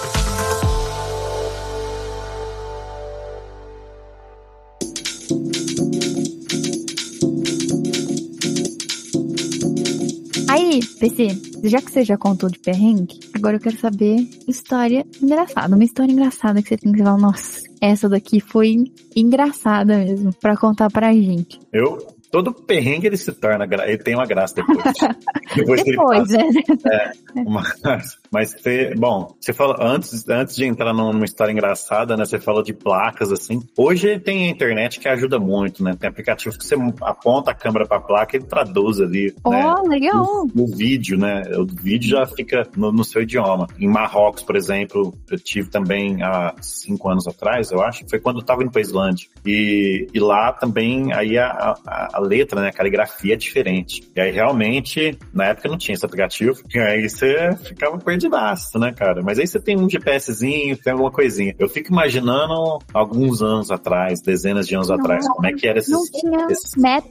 [10.53, 11.29] Aí, PC,
[11.63, 15.73] já que você já contou de perrengue, agora eu quero saber história engraçada.
[15.73, 18.75] Uma história engraçada que você tem que falar, nossa, essa daqui foi
[19.15, 21.59] engraçada mesmo, para contar pra gente.
[21.73, 21.97] Eu?
[22.29, 24.79] todo perrengue ele se torna, ele tem uma graça depois.
[25.55, 26.49] depois, depois né?
[26.91, 27.11] É,
[27.45, 32.39] mas, mas ter, bom, você falou, antes, antes de entrar numa história engraçada, né, você
[32.39, 36.65] falou de placas, assim, hoje tem a internet que ajuda muito, né, tem aplicativo que
[36.65, 40.47] você aponta a câmera pra placa e ele traduz ali, oh, né, legal!
[40.55, 43.67] O, o, vídeo, né, o vídeo já fica no, no, seu idioma.
[43.77, 48.39] Em Marrocos, por exemplo, eu tive também há cinco anos atrás, eu acho, foi quando
[48.39, 52.69] eu tava indo pra Islândia, e, e lá também, aí a, a, a letra, né,
[52.69, 54.09] a caligrafia é diferente.
[54.15, 58.93] E aí realmente, na época não tinha esse aplicativo, e aí você ficava perdidaço, né,
[58.93, 59.21] cara?
[59.21, 61.55] Mas aí você tem um GPSzinho, tem alguma coisinha.
[61.59, 65.79] Eu fico imaginando alguns anos atrás, dezenas de anos não, atrás, como é que era
[65.79, 65.91] esses...
[65.91, 67.01] Não tinha esses, né,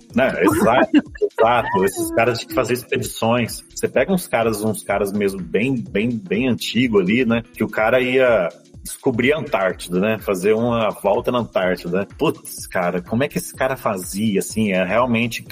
[0.42, 0.90] exato,
[1.38, 1.84] exato.
[1.84, 3.62] Esses caras tinham que fazer expedições.
[3.74, 7.68] Você pega uns caras, uns caras mesmo bem, bem, bem antigo ali, né, que o
[7.68, 8.48] cara ia
[8.82, 10.18] descobrir a Antártida, né?
[10.18, 12.06] Fazer uma volta na Antártida.
[12.18, 14.72] Putz, cara, como é que esse cara fazia, assim?
[14.72, 15.44] É realmente,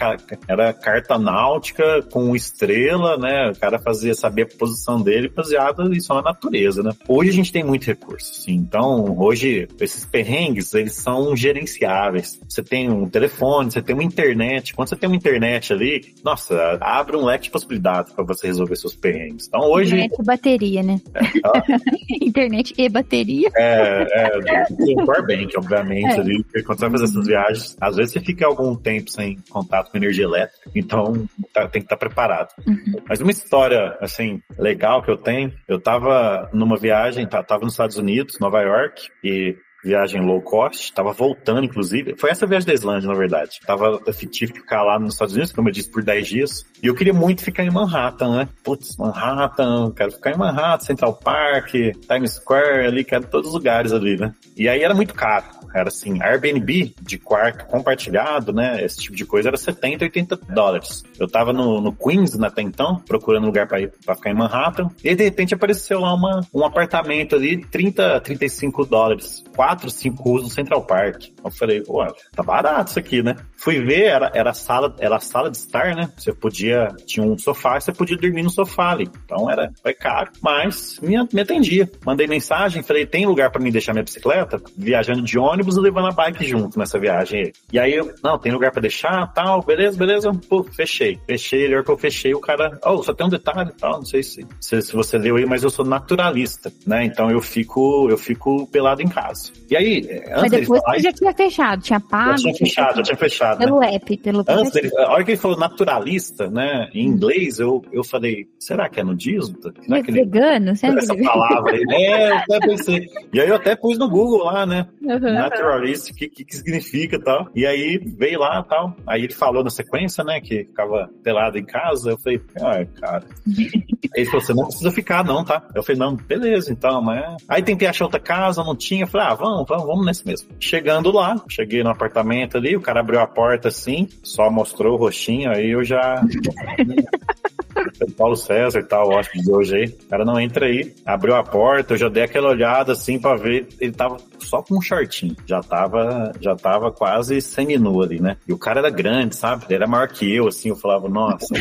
[0.48, 3.50] era carta náutica com estrela, né?
[3.50, 6.92] O cara fazia saber a posição dele baseado em só na natureza, né?
[7.06, 8.54] Hoje a gente tem muito recurso, assim.
[8.54, 12.40] Então, hoje, esses perrengues, eles são gerenciáveis.
[12.48, 14.74] Você tem um telefone, você tem uma internet.
[14.74, 18.76] Quando você tem uma internet ali, nossa, abre um leque de possibilidades para você resolver
[18.76, 19.46] seus perrengues.
[19.46, 19.94] Então, hoje...
[19.94, 21.00] Internet e bateria, né?
[21.14, 23.50] É, internet e bateria bateria.
[23.56, 26.20] É, é tem o Powerbank, obviamente, é.
[26.20, 29.38] ali, porque quando você vai fazer essas viagens, às vezes você fica algum tempo sem
[29.48, 32.50] contato com energia elétrica, então tá, tem que estar tá preparado.
[32.66, 33.00] Uhum.
[33.08, 37.74] Mas uma história, assim, legal que eu tenho, eu tava numa viagem, tá, tava nos
[37.74, 42.14] Estados Unidos, Nova York, e viagem low cost, tava voltando, inclusive.
[42.16, 43.60] Foi essa viagem da Islândia, na verdade.
[43.66, 44.00] Tava,
[44.30, 46.66] tive que ficar lá nos Estados Unidos, como eu disse, por 10 dias.
[46.82, 48.48] E eu queria muito ficar em Manhattan, né?
[48.62, 53.92] Putz, Manhattan, quero ficar em Manhattan, Central Park, Times Square, ali, quero todos os lugares
[53.92, 54.34] ali, né?
[54.56, 55.46] E aí era muito caro.
[55.74, 58.84] Era assim, Airbnb de quarto compartilhado, né?
[58.84, 61.04] Esse tipo de coisa era 70, 80 dólares.
[61.18, 64.90] Eu tava no, no Queens até então, procurando lugar para ir para ficar em Manhattan,
[65.04, 69.44] e de repente apareceu lá uma, um apartamento ali, 30, 35 dólares.
[69.54, 71.26] 4, 5 ruas no Central Park.
[71.44, 72.04] Eu falei, pô,
[72.34, 73.36] tá barato isso aqui, né?
[73.60, 76.10] Fui ver, era, era sala, era sala de estar, né?
[76.16, 79.06] Você podia, tinha um sofá, você podia dormir no sofá ali.
[79.22, 81.86] Então era, foi caro, mas me, me atendia.
[82.02, 84.58] Mandei mensagem, falei, tem lugar para mim deixar minha bicicleta?
[84.74, 87.52] Viajando de ônibus e levando a bike junto nessa viagem.
[87.70, 90.32] E aí eu, não, tem lugar para deixar, tal, beleza, beleza.
[90.48, 91.20] Pô, fechei.
[91.26, 94.22] Fechei, ele que eu fechei, o cara, oh, só tem um detalhe, tal, não sei
[94.22, 97.04] se, se, se você leu aí, mas eu sou naturalista, né?
[97.04, 99.52] Então eu fico, eu fico pelado em casa.
[99.70, 99.98] E aí,
[100.28, 102.30] antes Mas depois falar, já tinha fechado, tinha pago.
[102.30, 103.49] Já tinha fechado, já tinha fechado.
[103.58, 103.94] Pelo né?
[103.94, 108.04] app, pelo Antes dele, a hora que ele falou naturalista, né, em inglês, eu, eu
[108.04, 109.56] falei, será que é nudismo?
[109.62, 110.24] Será é que ele...
[110.24, 110.76] vegano?
[110.76, 111.84] Será essa que palavra aí?
[111.90, 113.06] É, eu até pensei.
[113.32, 115.32] E aí eu até pus no Google lá, né, uhum.
[115.32, 117.48] naturalista, o que, que, que significa e tal.
[117.54, 118.96] E aí veio lá e tal.
[119.06, 122.10] Aí ele falou na sequência, né, que ficava pelado em casa.
[122.10, 123.24] Eu falei, ai, cara.
[124.14, 125.66] ele falou, você não precisa ficar não, tá?
[125.74, 127.36] Eu falei, não, beleza, então, né.
[127.48, 129.04] Aí tentei achar outra casa, não tinha.
[129.04, 130.48] Eu falei, ah, vamos, vamos, vamos nesse mesmo.
[130.58, 134.96] Chegando lá, cheguei no apartamento ali, o cara abriu a porta assim, só mostrou o
[134.96, 136.22] roxinho, aí eu já.
[138.16, 139.84] Paulo César e tal, o hóspede de hoje aí.
[139.86, 140.94] O cara não entra aí.
[141.04, 143.68] Abriu a porta, eu já dei aquela olhada assim pra ver.
[143.80, 145.36] Ele tava só com um shortinho.
[145.46, 148.36] Já tava, já tava quase semi-nu ali, né?
[148.46, 149.64] E o cara era grande, sabe?
[149.66, 150.70] Ele era maior que eu, assim.
[150.70, 151.54] Eu falava, nossa,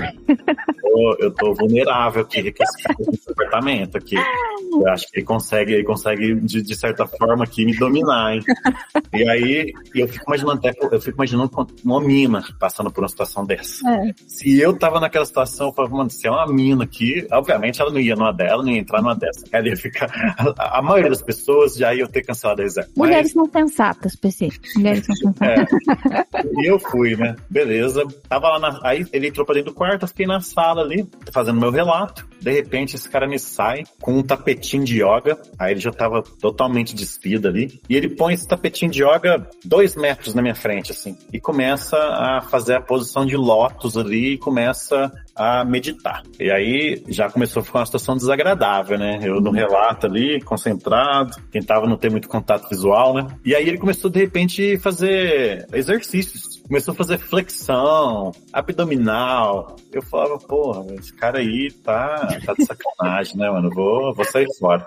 [0.84, 4.16] eu, eu tô vulnerável aqui com esse apartamento aqui.
[4.72, 8.42] Eu acho que ele consegue, ele consegue, de, de certa forma, aqui me dominar, hein?
[9.14, 10.62] E aí, eu fico imaginando,
[10.92, 11.50] eu fico imaginando
[11.84, 13.88] uma mina passando por uma situação dessa.
[13.89, 14.13] É.
[14.28, 17.91] Se eu tava naquela situação, eu falava, mano, se é uma mina aqui, obviamente ela
[17.91, 19.45] não ia numa dela, não ia entrar numa dessa.
[19.51, 20.09] Ela ia ficar.
[20.57, 22.89] A, a maioria das pessoas já ia ter cancelado a reserva.
[22.95, 23.51] Mulheres Mas...
[23.51, 24.49] são sensatas, PC.
[24.76, 25.67] Mulheres são sensatas.
[26.34, 26.61] É.
[26.61, 27.36] E eu fui, né?
[27.49, 28.03] Beleza.
[28.28, 28.80] Tava lá na.
[28.84, 32.28] Aí ele entrou pra dentro do quarto, eu fiquei na sala ali, fazendo meu relato.
[32.41, 35.38] De repente, esse cara me sai com um tapetinho de yoga.
[35.57, 37.80] Aí ele já tava totalmente despido ali.
[37.89, 41.17] E ele põe esse tapetinho de yoga dois metros na minha frente, assim.
[41.32, 41.59] E começa
[41.97, 46.24] a fazer a posição de lótus ali e começa a meditar.
[46.39, 49.20] E aí já começou a ficar uma situação desagradável, né?
[49.22, 53.28] Eu no relato ali, concentrado, tentava não ter muito contato visual, né?
[53.45, 59.76] E aí ele começou de repente fazer exercícios começou a fazer flexão, abdominal.
[59.91, 63.72] Eu falava, porra, esse cara aí tá, tá de sacanagem, né, mano?
[63.72, 64.86] Vou, vou sair fora.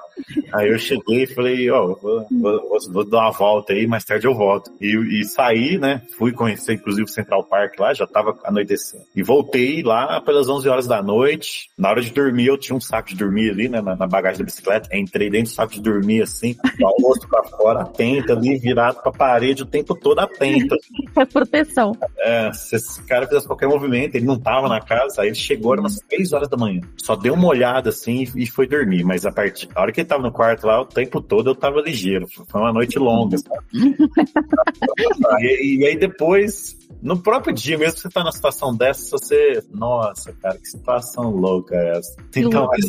[0.54, 4.04] Aí eu cheguei e falei, ó, oh, vou, vou, vou, dar uma volta aí, mais
[4.04, 4.70] tarde eu volto.
[4.80, 6.02] E, e saí, né?
[6.16, 9.04] Fui conhecer, inclusive, o Central Park lá, já tava anoitecendo.
[9.14, 11.68] E voltei lá pelas 11 horas da noite.
[11.76, 14.38] Na hora de dormir, eu tinha um saco de dormir ali, né, na, na bagagem
[14.38, 14.96] da bicicleta.
[14.96, 19.02] Entrei dentro do saco de dormir, assim, com o rosto pra fora, atenta ali, virado
[19.02, 20.76] pra parede o tempo todo, atenta.
[21.16, 21.71] É proteção
[22.18, 25.78] É, se esse cara fizesse qualquer movimento, ele não tava na casa, aí ele chegou,
[25.78, 26.80] umas 3 horas da manhã.
[26.96, 29.04] Só deu uma olhada assim e foi dormir.
[29.04, 31.54] Mas a partir, a hora que ele tava no quarto lá, o tempo todo eu
[31.54, 32.26] tava ligeiro.
[32.28, 33.66] Foi uma noite longa, sabe?
[35.40, 39.62] e, e aí depois no próprio dia, mesmo que você tá na situação dessa, você.
[39.72, 42.16] Nossa, cara, que situação louca é essa.
[42.36, 42.88] Então, essa,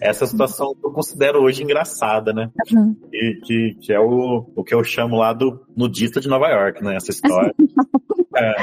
[0.00, 2.50] essa, situação eu considero hoje engraçada, né?
[2.72, 2.94] Uhum.
[3.10, 6.82] Que, que, que, é o, o que eu chamo lá do nudista de Nova York,
[6.82, 6.96] né?
[6.96, 7.54] Essa história.
[8.36, 8.54] É.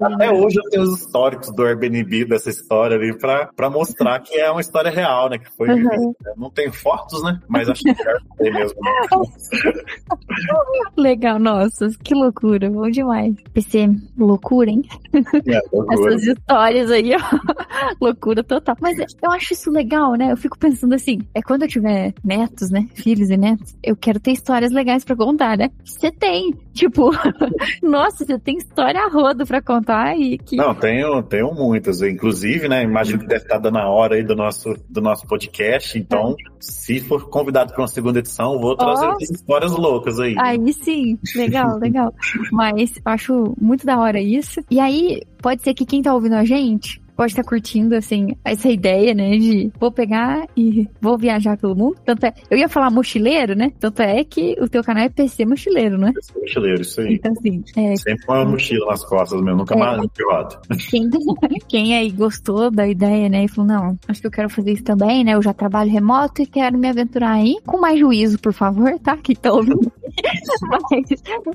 [0.00, 4.36] até hoje eu tenho os históricos do Airbnb dessa história ali pra, pra mostrar que
[4.36, 5.38] é uma história real, né?
[5.38, 6.14] Que foi uhum.
[6.36, 7.38] Não tem fotos, né?
[7.46, 8.80] Mas acho que é mesmo.
[10.96, 13.34] Legal, nossa, que loucura, bom demais.
[13.64, 14.82] PC, loucura, hein?
[15.12, 15.94] É, loucura.
[15.94, 17.94] Essas histórias aí, ó.
[18.00, 18.76] loucura total.
[18.80, 20.32] Mas eu acho isso legal, né?
[20.32, 22.88] Eu fico pensando assim, é quando eu tiver netos, né?
[22.94, 25.70] Filhos e netos, eu quero ter histórias legais pra contar, né?
[25.84, 26.54] Você tem.
[26.72, 27.10] Tipo,
[27.82, 30.56] nossa, você tem tem história a rodo pra contar e que...
[30.56, 32.00] Não, tenho, tenho muitas.
[32.02, 35.98] Inclusive, né, imagino que deve estar dando a hora aí do nosso, do nosso podcast,
[35.98, 36.34] então, é.
[36.60, 39.16] se for convidado para uma segunda edição, vou trazer oh.
[39.20, 40.34] histórias loucas aí.
[40.38, 42.12] Aí sim, legal, legal.
[42.52, 44.60] Mas acho muito da hora isso.
[44.70, 48.68] E aí, pode ser que quem tá ouvindo a gente pode estar curtindo, assim, essa
[48.68, 51.96] ideia, né, de vou pegar e vou viajar pelo mundo.
[52.04, 53.72] Tanto é, eu ia falar mochileiro, né?
[53.78, 56.12] Tanto é que o teu canal é PC mochileiro, né?
[56.12, 57.14] PC mochileiro, isso aí.
[57.14, 60.58] Então, assim, é, Sempre com uma mochila nas costas mesmo, nunca é, mais no privado.
[60.90, 61.08] Quem,
[61.68, 64.84] quem aí gostou da ideia, né, e falou, não, acho que eu quero fazer isso
[64.84, 65.34] também, né?
[65.34, 67.56] Eu já trabalho remoto e quero me aventurar aí.
[67.66, 69.16] Com mais juízo, por favor, tá?
[69.16, 69.92] Que estão ouvindo.
[70.68, 70.82] Mas,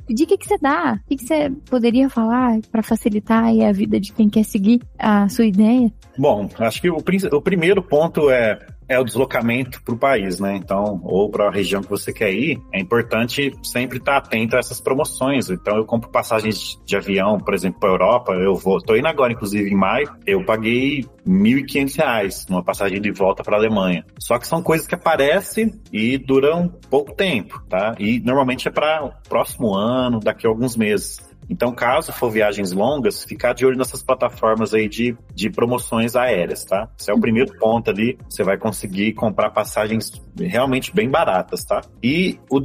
[0.10, 1.00] dica que você dá?
[1.10, 5.46] O que você poderia falar para facilitar a vida de quem quer seguir a sua
[5.50, 5.92] ideia?
[6.18, 10.56] Bom, acho que o, o primeiro ponto é é o deslocamento para o país, né?
[10.56, 14.60] Então, ou para a região que você quer ir, é importante sempre estar atento a
[14.60, 15.48] essas promoções.
[15.52, 19.08] Então, eu compro passagens de avião, por exemplo, para a Europa, eu vou, tô indo
[19.08, 24.04] agora, inclusive, em maio, eu paguei R$ 1.500 numa passagem de volta para a Alemanha.
[24.18, 27.96] Só que são coisas que aparecem e duram pouco tempo, tá?
[28.00, 31.29] E normalmente é para o próximo ano, daqui a alguns meses.
[31.50, 36.64] Então, caso for viagens longas, ficar de olho nessas plataformas aí de, de promoções aéreas,
[36.64, 36.90] tá?
[36.98, 38.18] Esse é o primeiro ponto ali.
[38.30, 41.82] Você vai conseguir comprar passagens realmente bem baratas, tá?
[42.04, 42.62] E o,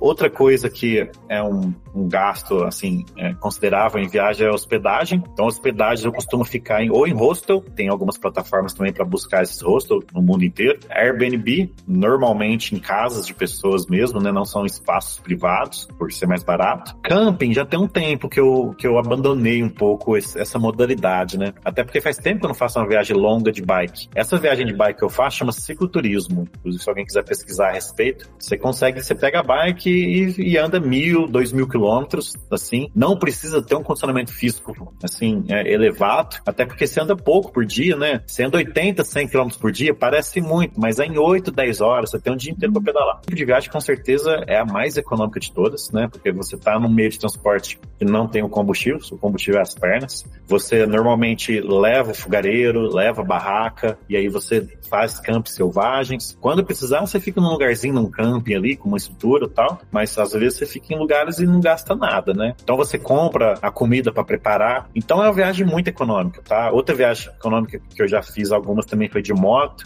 [0.00, 5.22] outra coisa que é um, um gasto, assim, é, considerável em viagem é hospedagem.
[5.32, 9.42] Então, hospedagem eu costumo ficar em, ou em hostel, tem algumas plataformas também para buscar
[9.42, 10.78] esses hostels no mundo inteiro.
[10.90, 14.30] Airbnb, normalmente em casas de pessoas mesmo, né?
[14.30, 16.96] Não são espaços privados, por ser mais barato.
[17.02, 21.38] Camping, já tem um tempo que eu, que eu abandonei um pouco esse, essa modalidade,
[21.38, 21.52] né?
[21.64, 24.08] Até porque faz tempo que eu não faço uma viagem longa de bike.
[24.14, 26.48] Essa viagem de bike que eu faço chama cicloturismo.
[26.58, 30.58] Inclusive, se alguém quiser pesquisar a respeito, você consegue, você pega a bike e, e
[30.58, 32.90] anda mil, dois mil quilômetros, assim.
[32.94, 36.36] Não precisa ter um condicionamento físico, assim, é, elevado.
[36.46, 38.22] Até porque você anda pouco por dia, né?
[38.40, 42.18] Anda 80, 100 quilômetros por dia, parece muito, mas é em 8, 10 horas, você
[42.18, 43.18] tem um dia inteiro para pedalar.
[43.18, 46.08] O tipo de viagem, com certeza, é a mais econômica de todas, né?
[46.10, 49.62] Porque você tá num meio de transporte que não tem o combustível, o combustível é
[49.62, 50.24] as pernas.
[50.46, 56.36] Você normalmente leva fogareiro, leva a barraca, e aí você faz campos selvagens.
[56.40, 60.16] Quando precisar, você fica num lugarzinho, num camping ali, com uma estrutura e tal, mas
[60.18, 62.54] às vezes você fica em lugares e não gasta nada, né?
[62.62, 64.88] Então você compra a comida para preparar.
[64.94, 66.70] Então é uma viagem muito econômica, tá?
[66.70, 69.84] Outra viagem econômica que eu já fiz, algumas também foi de moto,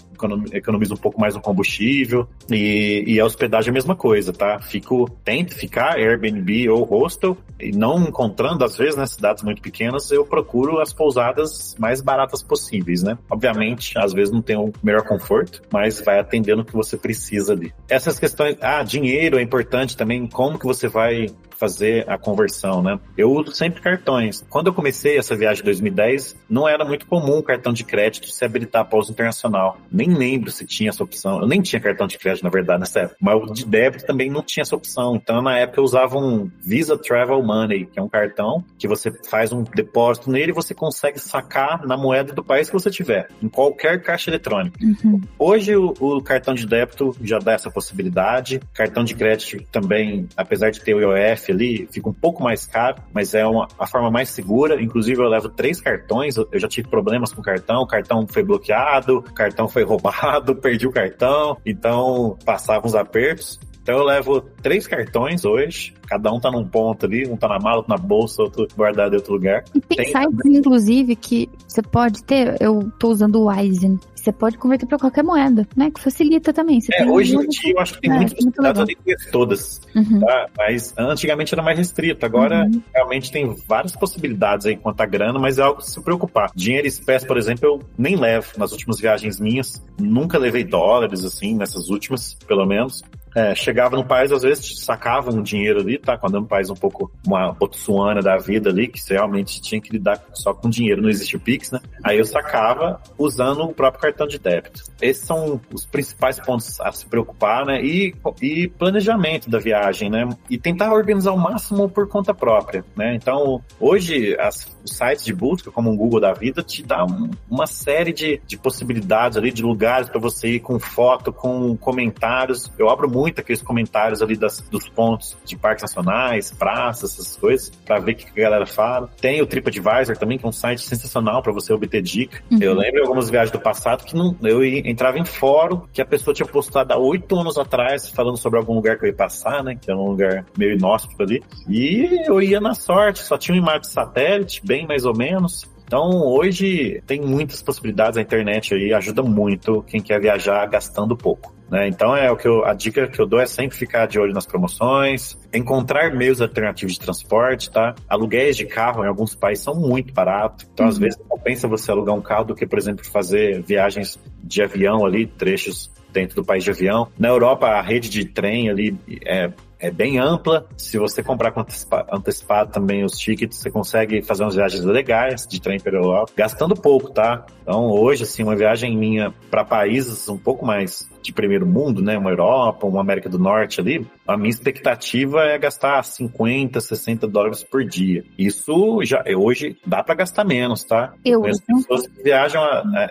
[0.53, 4.61] economiza um pouco mais no combustível e, e a hospedagem é a mesma coisa, tá?
[4.61, 10.11] Fico, tento ficar Airbnb ou hostel e não encontrando, às vezes, né, cidades muito pequenas,
[10.11, 13.16] eu procuro as pousadas mais baratas possíveis, né?
[13.31, 17.53] Obviamente, às vezes não tem o melhor conforto, mas vai atendendo o que você precisa
[17.53, 17.73] ali.
[17.89, 21.27] Essas questões, ah, dinheiro é importante também, como que você vai
[21.62, 22.98] fazer a conversão, né?
[23.16, 24.44] Eu uso sempre cartões.
[24.50, 28.26] Quando eu comecei essa viagem em 2010, não era muito comum o cartão de crédito
[28.26, 29.78] se habilitar para uso internacional.
[29.90, 31.40] Nem lembro se tinha essa opção.
[31.40, 33.16] Eu nem tinha cartão de crédito, na verdade, nessa época.
[33.20, 35.14] Mas o de débito também não tinha essa opção.
[35.14, 39.12] Então, na época, eu usava um Visa Travel Money, que é um cartão que você
[39.30, 43.28] faz um depósito nele e você consegue sacar na moeda do país que você tiver,
[43.40, 44.76] em qualquer caixa eletrônica.
[44.82, 45.20] Uhum.
[45.38, 48.60] Hoje, o, o cartão de débito já dá essa possibilidade.
[48.74, 53.03] Cartão de crédito também, apesar de ter o IOF ali fica um pouco mais caro,
[53.12, 54.80] mas é uma, a forma mais segura.
[54.82, 58.42] Inclusive, eu levo três cartões, eu já tive problemas com o cartão, o cartão foi
[58.42, 63.61] bloqueado, o cartão foi roubado, perdi o cartão, então passava uns apertos.
[63.82, 67.59] Então eu levo três cartões hoje, cada um tá num ponto ali, um tá na
[67.59, 69.64] mala, outro na bolsa, outro guardado em outro lugar.
[69.74, 74.33] E tem, tem sites, inclusive, que você pode ter, eu tô usando o Wise, você
[74.33, 75.91] pode converter para qualquer moeda, né?
[75.91, 76.81] Que facilita também.
[76.81, 80.20] Você é, hoje em dia eu acho que tem é, eu nem conheço todas, uhum.
[80.20, 80.47] tá?
[80.57, 82.83] Mas antigamente era mais restrito, agora uhum.
[82.95, 86.51] realmente tem várias possibilidades aí quanto a grana, mas é algo a se preocupar.
[86.55, 91.57] Dinheiro espécie, por exemplo, eu nem levo nas últimas viagens minhas, nunca levei dólares, assim,
[91.57, 93.03] nessas últimas, pelo menos.
[93.35, 96.18] É, chegava no país, às vezes sacava um dinheiro ali, tá?
[96.18, 99.80] Quando é um país um pouco uma Botsuana da vida ali, que você realmente tinha
[99.80, 101.80] que lidar só com dinheiro, não existe o Pix, né?
[102.05, 104.83] Aí eu sacava usando o próprio cartão de débito.
[105.01, 107.83] Esses são os principais pontos a se preocupar, né?
[107.83, 110.28] E, e planejamento da viagem, né?
[110.51, 113.14] E tentar organizar o máximo por conta própria, né?
[113.14, 117.30] Então, hoje, as, os sites de busca, como o Google da vida, te dá um,
[117.51, 122.70] uma série de, de possibilidades ali, de lugares para você ir com foto, com comentários.
[122.78, 127.37] Eu abro muito muito aqueles comentários ali das, dos pontos de parques nacionais, praças, essas
[127.37, 129.09] coisas, para ver o que a galera fala.
[129.20, 132.43] Tem o TripAdvisor também, que é um site sensacional para você obter dica.
[132.51, 132.59] Uhum.
[132.61, 136.35] Eu lembro algumas viagens do passado que não, eu entrava em fórum que a pessoa
[136.35, 139.79] tinha postado há oito anos atrás falando sobre algum lugar que eu ia passar, né?
[139.81, 141.43] Que era um lugar meio inóspito ali.
[141.68, 145.70] E eu ia na sorte, só tinha uma imagem de satélite, bem mais ou menos.
[145.93, 151.55] Então, hoje tem muitas possibilidades, a internet aí ajuda muito quem quer viajar gastando pouco.
[151.73, 151.89] Né?
[151.89, 154.35] Então é o que eu, a dica que eu dou é sempre ficar de olho
[154.35, 157.95] nas promoções, encontrar meios alternativos de transporte, tá?
[158.07, 160.93] Aluguéis de carro em alguns países são muito baratos, então uhum.
[160.93, 165.07] às vezes compensa você alugar um carro do que, por exemplo, fazer viagens de avião
[165.07, 167.09] ali, trechos dentro do país de avião.
[167.18, 168.95] Na Europa, a rede de trem ali
[169.25, 169.51] é
[169.83, 170.64] é bem ampla.
[170.77, 175.45] Se você comprar com antecipado, antecipado também os tickets, você consegue fazer umas viagens legais
[175.45, 177.45] de trem pela Europa, gastando pouco, tá?
[177.62, 182.18] Então, hoje, assim, uma viagem minha para países um pouco mais de primeiro mundo, né?
[182.18, 187.62] Uma Europa, uma América do Norte ali, a minha expectativa é gastar 50, 60 dólares
[187.62, 188.25] por dia.
[188.39, 191.12] Isso já hoje dá para gastar menos, tá?
[191.25, 191.41] Eu.
[191.41, 192.62] Conheço pessoas que viajam,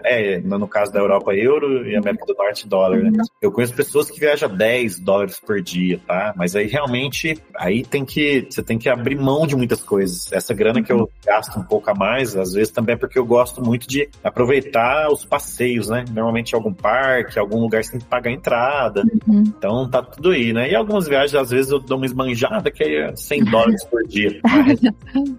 [0.04, 3.10] é, no caso da Europa, euro e América do Norte, dólar, né?
[3.10, 3.26] Uhum.
[3.42, 6.34] Eu conheço pessoas que viajam 10 dólares por dia, tá?
[6.36, 10.32] Mas aí realmente, aí tem que, você tem que abrir mão de muitas coisas.
[10.32, 11.08] Essa grana que eu uhum.
[11.26, 15.12] gasto um pouco a mais, às vezes também é porque eu gosto muito de aproveitar
[15.12, 16.06] os passeios, né?
[16.10, 19.04] Normalmente algum parque, algum lugar tem que pagar entrada.
[19.28, 19.44] Uhum.
[19.46, 20.70] Então tá tudo aí, né?
[20.72, 24.40] E algumas viagens, às vezes eu dou uma esbanjada que é 100 dólares por dia.
[24.52, 24.80] Mas,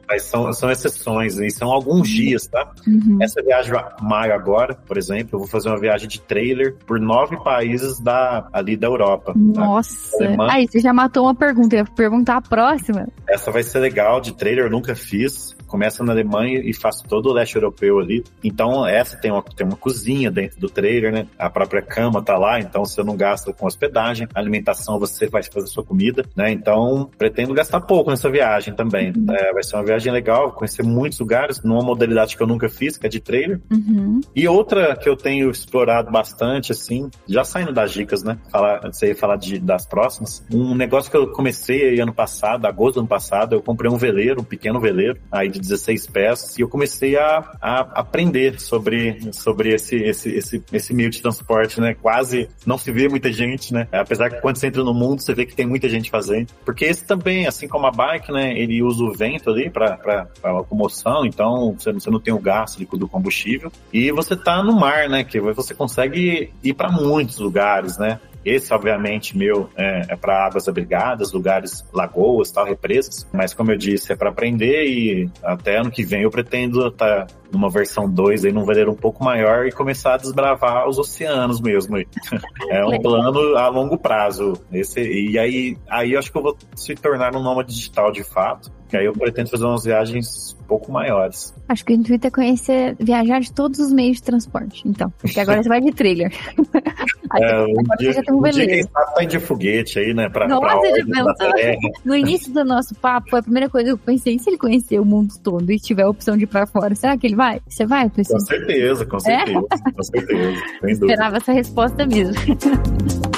[0.06, 2.72] mas, são, são exceções e são alguns dias, tá?
[2.86, 3.18] Uhum.
[3.20, 7.36] Essa viagem maio agora, por exemplo, eu vou fazer uma viagem de trailer por nove
[7.42, 9.32] países da, ali da Europa.
[9.32, 9.60] Tá?
[9.60, 10.18] Nossa!
[10.18, 10.52] Tá?
[10.52, 13.08] Aí, você já matou uma pergunta, eu ia perguntar a próxima.
[13.28, 17.30] Essa vai ser legal, de trailer eu nunca fiz começa na Alemanha e faço todo
[17.30, 18.22] o leste europeu ali.
[18.44, 21.26] Então, essa tem uma, tem uma cozinha dentro do trailer, né?
[21.38, 25.68] A própria cama tá lá, então você não gasta com hospedagem, alimentação você vai fazer
[25.68, 26.52] sua comida, né?
[26.52, 29.14] Então, pretendo gastar pouco nessa viagem também.
[29.16, 29.34] Uhum.
[29.34, 32.98] É, vai ser uma viagem legal, conhecer muitos lugares, numa modalidade que eu nunca fiz,
[32.98, 33.58] que é de trailer.
[33.70, 34.20] Uhum.
[34.36, 38.38] E outra que eu tenho explorado bastante, assim, já saindo das dicas, né?
[38.50, 40.44] Falar, você ia falar de, das próximas.
[40.52, 44.42] Um negócio que eu comecei ano passado, agosto do ano passado, eu comprei um veleiro,
[44.42, 49.74] um pequeno veleiro, aí de 16 peças, e eu comecei a, a aprender sobre, sobre
[49.74, 51.94] esse, esse, esse, esse meio de transporte, né?
[51.94, 53.86] Quase não se vê muita gente, né?
[53.92, 56.48] Apesar que quando você entra no mundo, você vê que tem muita gente fazendo.
[56.64, 58.58] Porque esse também, assim como a bike, né?
[58.58, 63.08] Ele usa o vento ali para locomoção, então você, você não tem o gasto do
[63.08, 63.70] combustível.
[63.92, 65.24] E você tá no mar, né?
[65.24, 68.18] Que você consegue ir para muitos lugares, né?
[68.44, 73.26] Esse, obviamente, meu é, é para águas abrigadas, lugares, lagoas, tal, represas.
[73.32, 77.26] Mas, como eu disse, é para aprender e até ano que vem eu pretendo estar
[77.26, 80.98] tá numa versão 2 aí num veleiro um pouco maior e começar a desbravar os
[80.98, 81.98] oceanos mesmo.
[82.70, 84.54] é um plano a longo prazo.
[84.72, 88.24] Esse, e aí, aí eu acho que eu vou se tornar um nômade digital de
[88.24, 88.70] fato.
[88.92, 91.54] Que aí eu pretendo fazer umas viagens um pouco maiores.
[91.66, 95.10] Acho que o intuito é conhecer, viajar de todos os meios de transporte, então.
[95.18, 96.30] Porque agora você vai de trailer.
[97.32, 98.86] aí, é, um agora dia, você já tem um veleiro.
[98.86, 100.28] Um tá de foguete aí, né?
[100.28, 101.74] Pra, Nossa, pra
[102.04, 105.06] No início do nosso papo, a primeira coisa que eu pensei, se ele conhecer o
[105.06, 107.41] mundo todo e tiver a opção de ir pra fora, será que ele vai?
[107.68, 108.38] Você vai, pessoal?
[108.38, 109.58] Com certeza, com certeza.
[109.58, 109.90] É?
[109.92, 110.62] Com certeza.
[110.84, 112.34] Esperava essa resposta mesmo.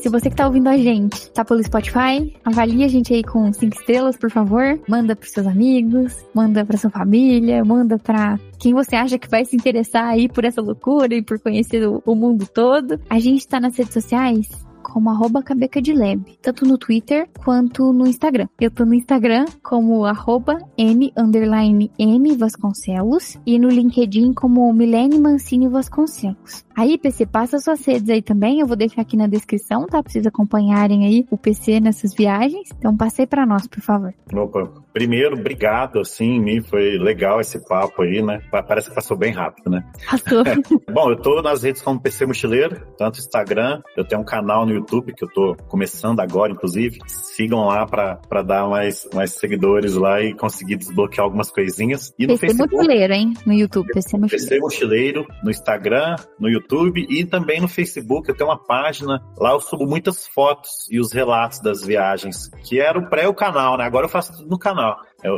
[0.00, 3.52] Se você que tá ouvindo a gente, tá pelo Spotify, avalie a gente aí com
[3.52, 4.80] cinco estrelas, por favor.
[4.88, 9.44] Manda pros seus amigos, manda pra sua família, manda pra quem você acha que vai
[9.44, 12.98] se interessar aí por essa loucura e por conhecer o, o mundo todo.
[13.10, 14.48] A gente tá nas redes sociais
[14.82, 18.48] como arroba Cabeca de Lab, tanto no Twitter quanto no Instagram.
[18.60, 25.18] Eu tô no Instagram como arroba N underline M Vasconcelos e no LinkedIn como Milene
[25.18, 26.64] Mancini Vasconcelos.
[26.76, 30.02] Aí, PC, passa suas redes aí também, eu vou deixar aqui na descrição, tá?
[30.02, 32.70] Pra vocês acompanharem aí o PC nessas viagens.
[32.78, 34.14] Então, passei para nós, por favor.
[34.32, 38.40] Opa, primeiro, obrigado, assim, me foi legal esse papo aí, né?
[38.50, 39.84] Parece que passou bem rápido, né?
[40.10, 40.42] Passou.
[40.92, 44.72] Bom, eu tô nas redes como PC Mochileiro, tanto Instagram, eu tenho um canal no
[44.72, 46.98] YouTube que eu tô começando agora, inclusive.
[47.06, 52.12] Sigam lá para dar mais, mais seguidores lá e conseguir desbloquear algumas coisinhas.
[52.18, 53.34] E PC no Facebook, Mochileiro, hein?
[53.46, 54.48] No YouTube, PC Mochileiro.
[54.48, 58.28] PC Mochileiro, no Instagram, no YouTube e também no Facebook.
[58.28, 62.80] Eu tenho uma página, lá eu subo muitas fotos e os relatos das viagens, que
[62.80, 63.84] era o pré o canal, né?
[63.84, 64.80] Agora eu faço tudo no canal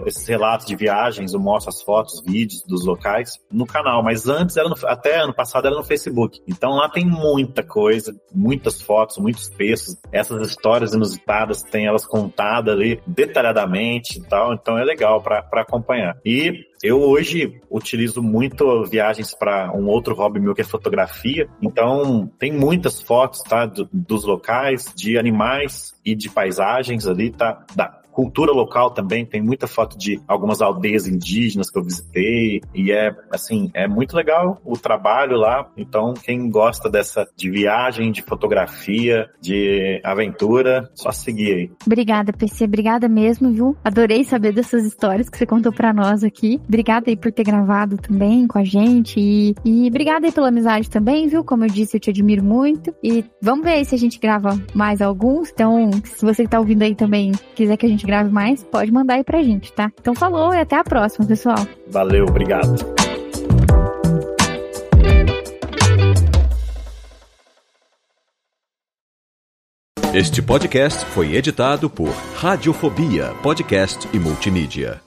[0.07, 4.57] esses relatos de viagens, eu mostro as fotos, vídeos dos locais no canal, mas antes,
[4.57, 6.41] era no, até ano passado, era no Facebook.
[6.47, 12.74] Então lá tem muita coisa, muitas fotos, muitos textos, essas histórias inusitadas, tem elas contadas
[12.74, 16.16] ali detalhadamente e tal, então é legal para acompanhar.
[16.24, 21.49] E eu hoje utilizo muito viagens para um outro hobby meu que é fotografia.
[21.62, 23.66] Então, tem muitas fotos, tá?
[23.66, 27.64] Do, dos locais, de animais e de paisagens ali, tá?
[27.76, 32.92] Da, cultura local também, tem muita foto de algumas aldeias indígenas que eu visitei e
[32.92, 35.68] é assim, é muito legal o trabalho lá.
[35.76, 41.70] Então, quem gosta dessa de viagem, de fotografia, de aventura, só seguir aí.
[41.86, 43.76] Obrigada, PC, obrigada mesmo, viu?
[43.82, 46.60] Adorei saber dessas histórias que você contou para nós aqui.
[46.68, 50.90] Obrigada aí por ter gravado também com a gente e, e obrigada aí pela amizade
[50.90, 51.42] também, viu?
[51.42, 54.60] Como eu disse, eu te admiro muito e vamos ver aí se a gente grava
[54.74, 55.50] mais alguns.
[55.50, 58.62] Então, se você que tá ouvindo aí também quiser que a gente gente grave mais,
[58.64, 59.90] pode mandar aí pra gente, tá?
[60.00, 61.66] Então falou e até a próxima, pessoal.
[61.88, 62.74] Valeu, obrigado.
[70.12, 75.00] Este podcast foi editado por Radiofobia, podcast e multimídia.